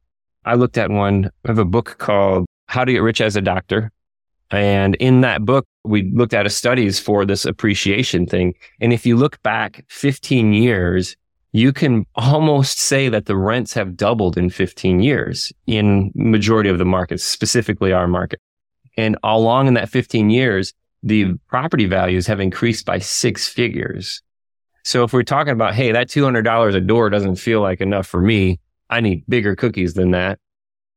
I 0.44 0.54
looked 0.54 0.78
at 0.78 0.90
one, 0.90 1.30
I 1.44 1.48
have 1.48 1.58
a 1.58 1.64
book 1.64 1.96
called 1.98 2.46
How 2.66 2.84
to 2.84 2.92
Get 2.92 3.02
Rich 3.02 3.20
as 3.20 3.36
a 3.36 3.40
Doctor. 3.40 3.90
And 4.50 4.94
in 4.96 5.20
that 5.20 5.44
book, 5.44 5.66
we 5.84 6.10
looked 6.12 6.32
at 6.32 6.46
a 6.46 6.50
studies 6.50 6.98
for 6.98 7.26
this 7.26 7.44
appreciation 7.44 8.26
thing. 8.26 8.54
And 8.80 8.92
if 8.92 9.04
you 9.04 9.16
look 9.16 9.42
back 9.42 9.84
15 9.88 10.54
years, 10.54 11.16
you 11.52 11.72
can 11.72 12.06
almost 12.14 12.78
say 12.78 13.08
that 13.08 13.26
the 13.26 13.36
rents 13.36 13.72
have 13.74 13.96
doubled 13.96 14.38
in 14.38 14.50
15 14.50 15.00
years 15.00 15.52
in 15.66 16.12
majority 16.14 16.70
of 16.70 16.78
the 16.78 16.84
markets, 16.84 17.24
specifically 17.24 17.92
our 17.92 18.06
market. 18.06 18.40
And 18.96 19.16
along 19.22 19.68
in 19.68 19.74
that 19.74 19.88
15 19.88 20.30
years, 20.30 20.72
the 21.02 21.34
property 21.48 21.86
values 21.86 22.26
have 22.26 22.40
increased 22.40 22.84
by 22.84 22.98
six 22.98 23.48
figures. 23.48 24.22
So 24.84 25.04
if 25.04 25.12
we're 25.12 25.22
talking 25.22 25.52
about, 25.52 25.74
hey, 25.74 25.92
that 25.92 26.08
$200 26.08 26.74
a 26.74 26.80
door 26.80 27.10
doesn't 27.10 27.36
feel 27.36 27.60
like 27.60 27.80
enough 27.80 28.06
for 28.06 28.20
me. 28.20 28.60
I 28.90 29.00
need 29.00 29.24
bigger 29.28 29.54
cookies 29.54 29.94
than 29.94 30.12
that. 30.12 30.38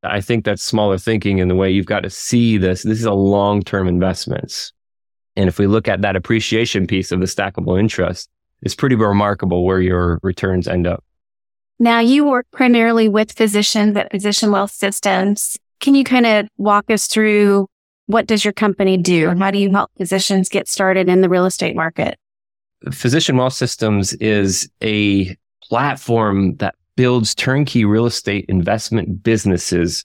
I 0.03 0.21
think 0.21 0.45
that's 0.45 0.63
smaller 0.63 0.97
thinking 0.97 1.39
in 1.39 1.47
the 1.47 1.55
way 1.55 1.69
you've 1.69 1.85
got 1.85 2.01
to 2.01 2.09
see 2.09 2.57
this. 2.57 2.83
This 2.83 2.99
is 2.99 3.05
a 3.05 3.13
long-term 3.13 3.87
investments. 3.87 4.73
And 5.35 5.47
if 5.47 5.59
we 5.59 5.67
look 5.67 5.87
at 5.87 6.01
that 6.01 6.15
appreciation 6.15 6.87
piece 6.87 7.11
of 7.11 7.19
the 7.19 7.25
stackable 7.25 7.79
interest, 7.79 8.29
it's 8.61 8.75
pretty 8.75 8.95
remarkable 8.95 9.65
where 9.65 9.81
your 9.81 10.19
returns 10.23 10.67
end 10.67 10.87
up. 10.87 11.03
Now 11.79 11.99
you 11.99 12.25
work 12.25 12.45
primarily 12.51 13.09
with 13.09 13.31
physicians 13.31 13.97
at 13.97 14.11
Physician 14.11 14.51
Wealth 14.51 14.71
Systems. 14.71 15.57
Can 15.79 15.95
you 15.95 16.03
kind 16.03 16.25
of 16.25 16.47
walk 16.57 16.91
us 16.91 17.07
through 17.07 17.67
what 18.05 18.27
does 18.27 18.43
your 18.45 18.53
company 18.53 18.97
do? 18.97 19.33
How 19.35 19.51
do 19.51 19.57
you 19.57 19.71
help 19.71 19.89
physicians 19.97 20.49
get 20.49 20.67
started 20.67 21.09
in 21.09 21.21
the 21.21 21.29
real 21.29 21.45
estate 21.45 21.75
market? 21.75 22.19
Physician 22.89 23.37
Wealth 23.37 23.53
Systems 23.53 24.13
is 24.13 24.69
a 24.83 25.35
platform 25.63 26.55
that 26.55 26.75
builds 26.95 27.35
turnkey 27.35 27.85
real 27.85 28.07
estate 28.07 28.45
investment 28.49 29.21
businesses 29.21 30.03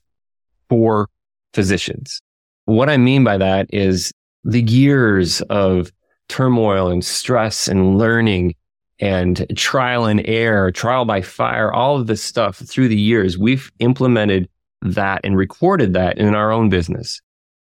for 0.69 1.09
physicians. 1.53 2.21
What 2.65 2.89
I 2.89 2.97
mean 2.97 3.23
by 3.23 3.37
that 3.37 3.67
is 3.73 4.11
the 4.43 4.61
years 4.61 5.41
of 5.41 5.91
turmoil 6.29 6.89
and 6.89 7.03
stress 7.03 7.67
and 7.67 7.97
learning 7.97 8.53
and 8.99 9.45
trial 9.55 10.05
and 10.05 10.21
error, 10.25 10.71
trial 10.71 11.05
by 11.05 11.21
fire, 11.21 11.73
all 11.73 11.99
of 11.99 12.07
this 12.07 12.23
stuff 12.23 12.57
through 12.57 12.87
the 12.87 12.99
years, 12.99 13.37
we've 13.37 13.71
implemented 13.79 14.49
that 14.81 15.21
and 15.23 15.37
recorded 15.37 15.93
that 15.93 16.17
in 16.17 16.35
our 16.35 16.51
own 16.51 16.69
business. 16.69 17.21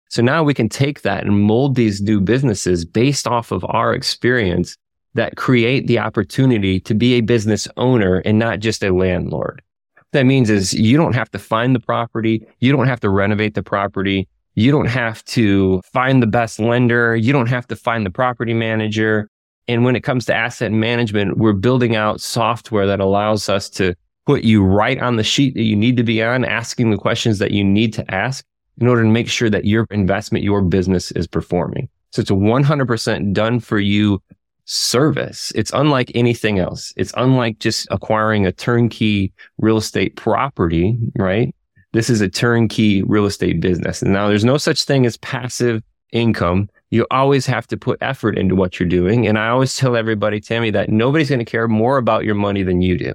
So 0.09 0.21
now 0.21 0.43
we 0.43 0.53
can 0.53 0.69
take 0.69 1.01
that 1.01 1.25
and 1.25 1.41
mold 1.41 1.75
these 1.75 2.01
new 2.01 2.21
businesses 2.21 2.85
based 2.85 3.27
off 3.27 3.51
of 3.51 3.65
our 3.67 3.93
experience 3.93 4.77
that 5.15 5.37
create 5.37 5.87
the 5.87 5.99
opportunity 5.99 6.79
to 6.81 6.93
be 6.93 7.13
a 7.15 7.21
business 7.21 7.67
owner 7.77 8.17
and 8.19 8.37
not 8.37 8.59
just 8.59 8.83
a 8.83 8.93
landlord. 8.93 9.61
What 9.95 10.05
that 10.11 10.25
means 10.25 10.49
is 10.49 10.73
you 10.73 10.97
don't 10.97 11.15
have 11.15 11.31
to 11.31 11.39
find 11.39 11.73
the 11.73 11.79
property. 11.79 12.45
You 12.59 12.71
don't 12.71 12.87
have 12.87 12.99
to 12.99 13.09
renovate 13.09 13.55
the 13.55 13.63
property. 13.63 14.27
You 14.53 14.71
don't 14.71 14.87
have 14.87 15.23
to 15.25 15.81
find 15.91 16.21
the 16.21 16.27
best 16.27 16.59
lender. 16.59 17.15
You 17.15 17.33
don't 17.33 17.47
have 17.47 17.67
to 17.67 17.75
find 17.75 18.05
the 18.05 18.11
property 18.11 18.53
manager. 18.53 19.29
And 19.67 19.83
when 19.83 19.95
it 19.95 20.01
comes 20.01 20.25
to 20.25 20.35
asset 20.35 20.71
management, 20.71 21.37
we're 21.37 21.53
building 21.53 21.95
out 21.95 22.21
software 22.21 22.85
that 22.85 22.99
allows 22.99 23.49
us 23.49 23.69
to 23.71 23.95
put 24.25 24.43
you 24.43 24.63
right 24.63 25.01
on 25.01 25.15
the 25.15 25.23
sheet 25.23 25.53
that 25.55 25.63
you 25.63 25.75
need 25.75 25.97
to 25.97 26.03
be 26.03 26.21
on, 26.21 26.45
asking 26.45 26.91
the 26.91 26.97
questions 26.97 27.39
that 27.39 27.51
you 27.51 27.63
need 27.63 27.93
to 27.93 28.13
ask 28.13 28.45
in 28.79 28.87
order 28.87 29.03
to 29.03 29.09
make 29.09 29.29
sure 29.29 29.49
that 29.49 29.65
your 29.65 29.87
investment, 29.91 30.43
your 30.43 30.61
business 30.61 31.11
is 31.11 31.27
performing. 31.27 31.87
So 32.11 32.21
it's 32.21 32.31
a 32.31 32.33
100% 32.33 33.33
done 33.33 33.59
for 33.59 33.79
you 33.79 34.21
service. 34.65 35.51
It's 35.55 35.71
unlike 35.73 36.11
anything 36.15 36.59
else. 36.59 36.93
It's 36.97 37.13
unlike 37.15 37.59
just 37.59 37.87
acquiring 37.91 38.45
a 38.45 38.51
turnkey 38.51 39.31
real 39.57 39.77
estate 39.77 40.15
property, 40.15 40.97
right? 41.17 41.55
This 41.93 42.09
is 42.09 42.19
a 42.21 42.27
turnkey 42.27 43.03
real 43.03 43.25
estate 43.25 43.61
business. 43.61 44.01
And 44.01 44.11
now 44.11 44.27
there's 44.27 44.43
no 44.43 44.57
such 44.57 44.83
thing 44.83 45.05
as 45.05 45.17
passive 45.17 45.81
income. 46.11 46.69
You 46.89 47.07
always 47.11 47.45
have 47.45 47.67
to 47.67 47.77
put 47.77 47.99
effort 48.01 48.37
into 48.37 48.55
what 48.55 48.79
you're 48.79 48.89
doing. 48.89 49.27
And 49.27 49.37
I 49.37 49.47
always 49.49 49.75
tell 49.75 49.95
everybody, 49.95 50.41
Tammy, 50.41 50.71
that 50.71 50.89
nobody's 50.89 51.29
going 51.29 51.39
to 51.39 51.45
care 51.45 51.67
more 51.67 51.97
about 51.97 52.25
your 52.25 52.35
money 52.35 52.63
than 52.63 52.81
you 52.81 52.97
do. 52.97 53.13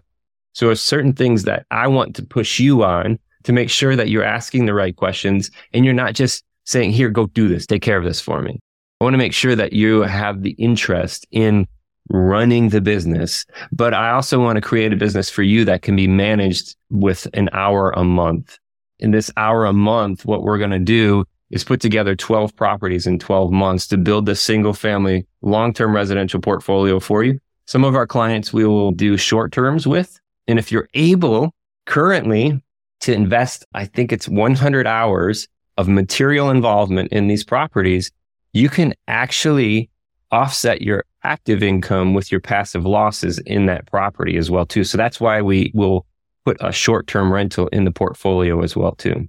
So 0.53 0.67
there's 0.67 0.81
certain 0.81 1.13
things 1.13 1.45
that 1.45 1.67
I 1.71 1.89
want 1.89 2.17
to 2.17 2.25
push 2.25 2.59
you 2.59 2.83
on 2.83 3.19
to 3.45 3.53
make 3.53 3.71
sure 3.71 3.97
that 3.97 4.09
you're 4.09 4.25
asking 4.25 4.67
the 4.67 4.75
right 4.75 4.95
questions 4.95 5.51
and 5.73 5.85
you're 5.85 5.95
not 5.95 6.15
just 6.15 6.45
saying, 6.65 6.93
here, 6.93 7.11
go 7.11 7.27
do 7.27 7.49
this, 7.49 7.67
take 7.67 7.83
care 7.83 7.97
of 7.97 8.05
this 8.05 8.21
for 8.21 8.43
me. 8.43 8.61
I 9.01 9.05
want 9.05 9.15
to 9.15 9.19
make 9.19 9.33
sure 9.33 9.57
that 9.57 9.73
you 9.73 10.03
have 10.03 10.43
the 10.43 10.51
interest 10.53 11.27
in 11.31 11.67
running 12.11 12.69
the 12.71 12.81
business, 12.81 13.47
but 13.73 13.95
I 13.95 14.11
also 14.11 14.41
want 14.41 14.57
to 14.57 14.61
create 14.61 14.93
a 14.93 14.97
business 14.97 15.31
for 15.31 15.43
you 15.43 15.65
that 15.65 15.83
can 15.83 15.97
be 15.97 16.09
managed 16.09 16.77
with 16.91 17.27
an 17.35 17.49
hour 17.53 17.93
a 17.93 18.05
month 18.05 18.59
in 19.01 19.11
this 19.11 19.31
hour 19.37 19.65
a 19.65 19.73
month, 19.73 20.25
what 20.25 20.43
we're 20.43 20.59
going 20.59 20.71
to 20.71 20.79
do 20.79 21.25
is 21.51 21.65
put 21.65 21.81
together 21.81 22.15
12 22.15 22.55
properties 22.55 23.07
in 23.07 23.19
12 23.19 23.51
months 23.51 23.87
to 23.89 23.97
build 23.97 24.29
a 24.29 24.37
single 24.37 24.73
family 24.73 25.27
long-term 25.43 25.95
residential 25.95 26.41
portfolio 26.41 27.01
for 27.01 27.25
you. 27.25 27.41
Some 27.67 27.83
of 27.83 27.97
our 27.97 28.07
clients 28.07 28.53
we 28.53 28.65
will 28.65 28.93
do 28.93 29.17
short 29.17 29.53
terms 29.53 29.87
with. 29.87 30.21
And 30.47 30.59
if 30.59 30.71
you're 30.71 30.89
able 30.95 31.53
currently 31.87 32.63
to 33.01 33.13
invest, 33.13 33.65
I 33.75 33.87
think 33.87 34.13
it's 34.13 34.29
100 34.29 34.87
hours 34.87 35.49
of 35.77 35.89
material 35.89 36.51
involvement 36.51 37.13
in 37.13 37.27
these 37.27 37.43
properties, 37.43 38.13
you 38.53 38.69
can 38.69 38.95
actually 39.09 39.91
offset 40.31 40.83
your 40.83 41.05
active 41.23 41.63
income 41.63 42.15
with 42.15 42.31
your 42.31 42.41
passive 42.41 42.87
losses 42.87 43.39
in 43.41 43.67
that 43.67 43.87
property 43.87 44.37
as 44.37 44.51
well 44.51 44.67
too. 44.67 44.85
So 44.85 44.97
that's 44.97 45.21
why 45.21 45.43
we 45.43 45.71
will 45.75 46.07
put 46.45 46.57
a 46.61 46.73
short 46.73 47.07
term 47.07 47.33
rental 47.33 47.69
in 47.69 47.85
the 47.85 47.91
portfolio 47.91 48.63
as 48.63 48.77
well 48.77 48.93
too. 48.93 49.29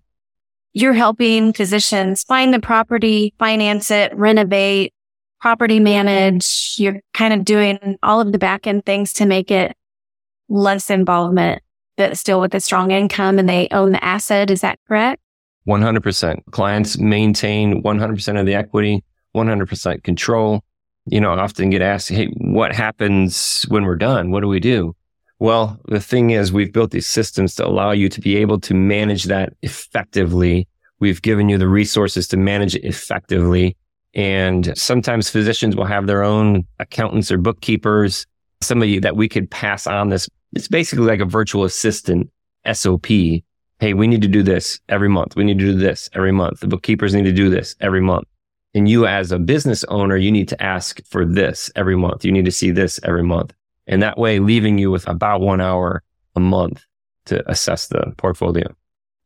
You're 0.73 0.93
helping 0.93 1.51
physicians 1.51 2.23
find 2.23 2.53
the 2.53 2.60
property, 2.60 3.34
finance 3.38 3.91
it, 3.91 4.15
renovate, 4.15 4.93
property 5.41 5.79
manage. 5.79 6.75
You're 6.77 7.01
kind 7.13 7.34
of 7.34 7.43
doing 7.43 7.97
all 8.01 8.21
of 8.21 8.31
the 8.31 8.38
back 8.38 8.67
end 8.67 8.86
things 8.86 9.12
to 9.13 9.25
make 9.25 9.51
it 9.51 9.75
less 10.47 10.89
involvement, 10.89 11.62
but 11.97 12.17
still 12.17 12.39
with 12.39 12.55
a 12.55 12.62
strong 12.62 12.91
income 12.91 13.38
and 13.38 13.49
they 13.49 13.67
own 13.71 13.91
the 13.91 14.03
asset. 14.03 14.49
Is 14.49 14.62
that 14.62 14.79
correct? 14.88 15.21
100%. 15.67 16.39
Clients 16.51 16.97
maintain 16.97 17.84
100% 17.84 18.39
of 18.39 18.45
the 18.45 18.55
equity, 18.55 19.03
100% 19.36 20.04
control. 20.04 20.63
You 21.06 21.20
know, 21.20 21.32
I 21.32 21.39
often 21.39 21.70
get 21.70 21.82
asked, 21.82 22.10
Hey, 22.10 22.28
what 22.38 22.74
happens 22.74 23.63
when 23.70 23.86
we're 23.86 23.96
done? 23.96 24.32
What 24.32 24.41
do 24.41 24.48
we 24.48 24.60
do? 24.60 24.96
Well, 25.39 25.80
the 25.88 26.00
thing 26.00 26.30
is, 26.30 26.54
we've 26.54 26.72
built 26.72 26.91
these 26.91 27.08
systems 27.08 27.56
to 27.56 27.65
allow 27.65 27.91
you 27.91 28.10
to 28.10 28.22
be 28.22 28.38
able 28.38 28.60
to 28.60 28.76
manage 28.76 29.24
that 29.24 29.54
effectively. 29.63 30.67
We've 31.00 31.22
given 31.24 31.50
you 31.50 31.58
the 31.58 31.67
resources 31.67 32.28
to 32.28 32.38
manage 32.38 32.76
it 32.76 32.84
effectively. 32.84 33.76
And 34.13 34.78
sometimes 34.78 35.30
physicians 35.30 35.76
will 35.76 35.86
have 35.86 36.06
their 36.06 36.24
own 36.24 36.65
accountants 36.80 37.32
or 37.32 37.39
bookkeepers, 37.39 38.28
somebody 38.62 39.00
that 39.00 39.15
we 39.15 39.28
could 39.28 39.50
pass 39.50 39.88
on 39.88 40.10
this. 40.10 40.30
It's 40.54 40.67
basically 40.67 41.06
like 41.06 41.22
a 41.22 41.26
virtual 41.26 41.63
assistant 41.63 42.30
SOP. 42.72 43.08
Hey, 43.08 43.94
we 43.96 44.06
need 44.06 44.22
to 44.22 44.28
do 44.28 44.44
this 44.44 44.80
every 44.89 45.10
month. 45.10 45.36
We 45.36 45.44
need 45.44 45.58
to 45.58 45.65
do 45.65 45.74
this 45.76 46.08
every 46.13 46.32
month. 46.32 46.60
The 46.60 46.67
bookkeepers 46.67 47.15
need 47.15 47.26
to 47.26 47.32
do 47.32 47.50
this 47.50 47.76
every 47.80 48.02
month. 48.02 48.28
And 48.73 48.88
you 48.88 49.05
as 49.05 49.31
a 49.31 49.39
business 49.39 49.84
owner, 49.86 50.15
you 50.15 50.31
need 50.31 50.47
to 50.49 50.63
ask 50.63 51.03
for 51.05 51.25
this 51.25 51.69
every 51.75 51.97
month. 51.97 52.23
You 52.23 52.31
need 52.31 52.45
to 52.45 52.51
see 52.51 52.71
this 52.71 52.99
every 53.03 53.23
month. 53.23 53.53
And 53.88 54.01
that 54.01 54.17
way, 54.17 54.39
leaving 54.39 54.77
you 54.77 54.91
with 54.91 55.07
about 55.07 55.41
one 55.41 55.60
hour 55.60 56.03
a 56.36 56.39
month 56.39 56.86
to 57.25 57.49
assess 57.49 57.88
the 57.88 58.13
portfolio. 58.17 58.73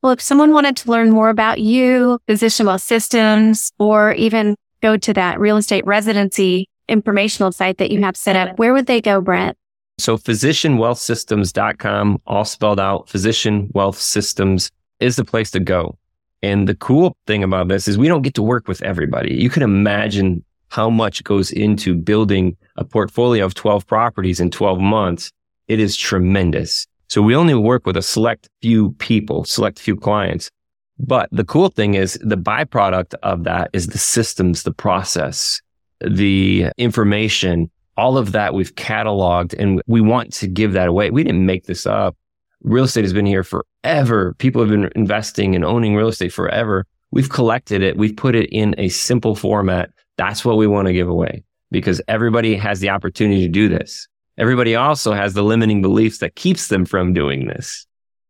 Well, 0.01 0.13
if 0.13 0.21
someone 0.21 0.51
wanted 0.51 0.77
to 0.77 0.91
learn 0.91 1.11
more 1.11 1.29
about 1.29 1.59
you, 1.59 2.19
Physician 2.27 2.65
Wealth 2.65 2.81
Systems, 2.81 3.71
or 3.79 4.13
even 4.13 4.55
go 4.81 4.97
to 4.97 5.13
that 5.13 5.39
real 5.39 5.57
estate 5.57 5.85
residency 5.85 6.69
informational 6.87 7.51
site 7.51 7.79
that 7.79 7.91
you 7.91 8.01
have 8.01 8.15
set 8.15 8.35
up, 8.35 8.59
where 8.59 8.73
would 8.73 8.85
they 8.85 9.01
go, 9.01 9.21
Brett? 9.21 9.57
So 9.97 10.17
physicianwealthsystems.com, 10.17 12.21
all 12.27 12.45
spelled 12.45 12.79
out, 12.79 13.09
physician 13.09 13.71
wealth 13.73 13.97
systems 13.97 14.69
is 14.99 15.15
the 15.15 15.25
place 15.25 15.51
to 15.51 15.59
go. 15.59 15.97
And 16.45 16.69
the 16.69 16.75
cool 16.75 17.17
thing 17.25 17.43
about 17.43 17.69
this 17.69 17.87
is 17.87 17.97
we 17.97 18.07
don't 18.07 18.21
get 18.21 18.35
to 18.35 18.43
work 18.43 18.67
with 18.67 18.83
everybody. 18.83 19.33
You 19.33 19.49
can 19.49 19.63
imagine 19.63 20.43
how 20.69 20.91
much 20.91 21.23
goes 21.23 21.51
into 21.51 21.95
building 21.95 22.55
a 22.75 22.85
portfolio 22.85 23.43
of 23.45 23.55
12 23.55 23.87
properties 23.87 24.39
in 24.39 24.51
12 24.51 24.79
months, 24.79 25.31
it 25.67 25.79
is 25.79 25.97
tremendous. 25.97 26.85
So 27.07 27.23
we 27.23 27.35
only 27.35 27.55
work 27.55 27.87
with 27.87 27.97
a 27.97 28.01
select 28.03 28.47
few 28.61 28.91
people, 28.99 29.43
select 29.45 29.79
few 29.79 29.95
clients. 29.95 30.51
But 30.99 31.29
the 31.31 31.43
cool 31.43 31.69
thing 31.69 31.95
is 31.95 32.19
the 32.21 32.37
byproduct 32.37 33.15
of 33.23 33.43
that 33.45 33.71
is 33.73 33.87
the 33.87 33.97
systems, 33.97 34.63
the 34.63 34.73
process, 34.73 35.61
the 35.99 36.67
information, 36.77 37.71
all 37.97 38.19
of 38.19 38.33
that 38.33 38.53
we've 38.53 38.75
cataloged 38.75 39.55
and 39.57 39.81
we 39.87 39.99
want 39.99 40.31
to 40.33 40.47
give 40.47 40.73
that 40.73 40.89
away. 40.89 41.09
We 41.09 41.23
didn't 41.23 41.45
make 41.45 41.65
this 41.65 41.87
up. 41.87 42.15
Real 42.61 42.83
estate 42.83 43.03
has 43.03 43.13
been 43.13 43.25
here 43.25 43.43
forever. 43.85 44.33
People 44.39 44.61
have 44.61 44.71
been 44.71 44.89
investing 44.95 45.55
and 45.55 45.63
owning 45.63 45.95
real 45.95 46.07
estate 46.07 46.33
forever. 46.33 46.87
We've 47.11 47.29
collected 47.29 47.83
it. 47.83 47.97
We've 47.97 48.15
put 48.15 48.33
it 48.35 48.49
in 48.51 48.73
a 48.79 48.89
simple 48.89 49.35
format 49.35 49.91
that's 50.17 50.43
what 50.45 50.57
we 50.57 50.65
want 50.65 50.87
to 50.87 50.93
give 50.93 51.09
away 51.09 51.43
because 51.71 52.01
everybody 52.07 52.55
has 52.55 52.79
the 52.79 52.89
opportunity 52.89 53.41
to 53.41 53.49
do 53.49 53.67
this. 53.67 54.07
Everybody 54.37 54.75
also 54.75 55.13
has 55.13 55.33
the 55.33 55.43
limiting 55.43 55.81
beliefs 55.81 56.19
that 56.19 56.35
keeps 56.35 56.69
them 56.69 56.85
from 56.85 57.13
doing 57.13 57.47
this. 57.47 57.85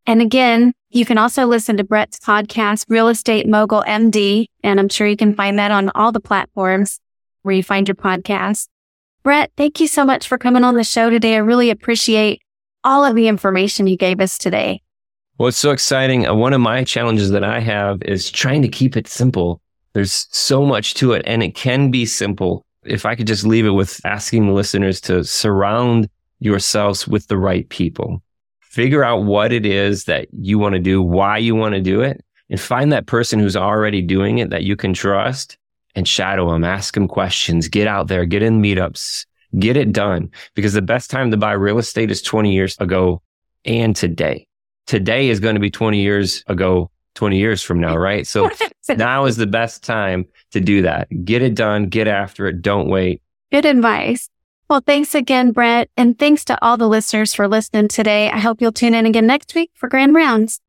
And 0.07 0.21
again, 0.21 0.73
you 0.89 1.05
can 1.05 1.17
also 1.17 1.45
listen 1.45 1.77
to 1.77 1.83
Brett's 1.83 2.19
podcast, 2.19 2.85
Real 2.89 3.07
Estate 3.07 3.47
Mogul 3.47 3.83
MD. 3.87 4.47
And 4.63 4.79
I'm 4.79 4.89
sure 4.89 5.07
you 5.07 5.15
can 5.15 5.35
find 5.35 5.57
that 5.59 5.71
on 5.71 5.91
all 5.95 6.11
the 6.11 6.19
platforms 6.19 6.99
where 7.43 7.55
you 7.55 7.63
find 7.63 7.87
your 7.87 7.95
podcast. 7.95 8.67
Brett, 9.23 9.51
thank 9.55 9.79
you 9.79 9.87
so 9.87 10.03
much 10.03 10.27
for 10.27 10.37
coming 10.37 10.63
on 10.63 10.75
the 10.75 10.83
show 10.83 11.09
today. 11.09 11.35
I 11.35 11.39
really 11.39 11.69
appreciate 11.69 12.41
all 12.83 13.05
of 13.05 13.15
the 13.15 13.27
information 13.27 13.87
you 13.87 13.97
gave 13.97 14.19
us 14.19 14.37
today. 14.37 14.81
Well, 15.37 15.49
it's 15.49 15.57
so 15.57 15.71
exciting. 15.71 16.25
Uh, 16.25 16.33
one 16.33 16.53
of 16.53 16.61
my 16.61 16.85
challenges 16.85 17.31
that 17.31 17.43
I 17.43 17.59
have 17.59 18.01
is 18.03 18.31
trying 18.31 18.61
to 18.61 18.69
keep 18.69 18.95
it 18.95 19.05
simple. 19.05 19.59
There's 19.91 20.27
so 20.31 20.65
much 20.65 20.93
to 20.95 21.11
it 21.11 21.23
and 21.25 21.43
it 21.43 21.55
can 21.55 21.91
be 21.91 22.05
simple. 22.05 22.65
If 22.85 23.05
I 23.05 23.15
could 23.15 23.27
just 23.27 23.45
leave 23.45 23.65
it 23.65 23.71
with 23.71 23.99
asking 24.05 24.47
the 24.47 24.53
listeners 24.53 25.01
to 25.01 25.25
surround 25.25 26.09
yourselves 26.39 27.05
with 27.05 27.27
the 27.27 27.37
right 27.37 27.67
people. 27.67 28.23
Figure 28.61 29.03
out 29.03 29.23
what 29.23 29.51
it 29.51 29.65
is 29.65 30.05
that 30.05 30.27
you 30.31 30.57
want 30.57 30.73
to 30.73 30.79
do, 30.79 31.01
why 31.01 31.37
you 31.37 31.53
want 31.53 31.75
to 31.75 31.81
do 31.81 31.99
it, 31.99 32.23
and 32.49 32.59
find 32.59 32.93
that 32.93 33.05
person 33.05 33.37
who's 33.37 33.57
already 33.57 34.01
doing 34.01 34.37
it 34.37 34.51
that 34.51 34.63
you 34.63 34.77
can 34.77 34.93
trust 34.93 35.57
and 35.95 36.07
shadow 36.07 36.49
them, 36.51 36.63
ask 36.63 36.93
them 36.93 37.09
questions, 37.09 37.67
get 37.67 37.87
out 37.87 38.07
there, 38.07 38.25
get 38.25 38.41
in 38.41 38.61
meetups, 38.61 39.25
get 39.59 39.75
it 39.75 39.91
done. 39.91 40.29
Because 40.53 40.73
the 40.73 40.81
best 40.81 41.09
time 41.09 41.29
to 41.31 41.37
buy 41.37 41.51
real 41.51 41.77
estate 41.77 42.11
is 42.11 42.21
20 42.21 42.53
years 42.53 42.77
ago 42.79 43.21
and 43.65 43.95
today. 43.95 44.47
Today 44.87 45.29
is 45.29 45.39
going 45.39 45.55
to 45.55 45.61
be 45.61 45.71
20 45.71 46.01
years 46.01 46.43
ago 46.47 46.91
20 47.15 47.37
years 47.37 47.61
from 47.61 47.79
now, 47.79 47.97
right? 47.97 48.27
So 48.27 48.49
now 48.89 49.25
is 49.25 49.37
the 49.37 49.47
best 49.47 49.83
time 49.83 50.25
to 50.51 50.59
do 50.59 50.81
that. 50.83 51.07
Get 51.25 51.41
it 51.41 51.55
done, 51.55 51.87
get 51.87 52.07
after 52.07 52.45
it, 52.47 52.61
don't 52.61 52.89
wait. 52.89 53.21
Good 53.51 53.65
advice. 53.65 54.29
Well, 54.69 54.81
thanks 54.85 55.15
again, 55.15 55.51
Brett. 55.51 55.89
And 55.95 56.17
thanks 56.17 56.43
to 56.45 56.63
all 56.63 56.75
the 56.77 56.89
listeners 56.89 57.33
for 57.33 57.47
listening 57.47 57.87
today. 57.87 58.29
I 58.29 58.39
hope 58.39 58.61
you'll 58.61 58.71
tune 58.71 58.93
in 58.93 59.05
again 59.05 59.27
next 59.27 59.53
week 59.55 59.71
for 59.75 59.87
Grand 59.87 60.15
Rounds. 60.15 60.59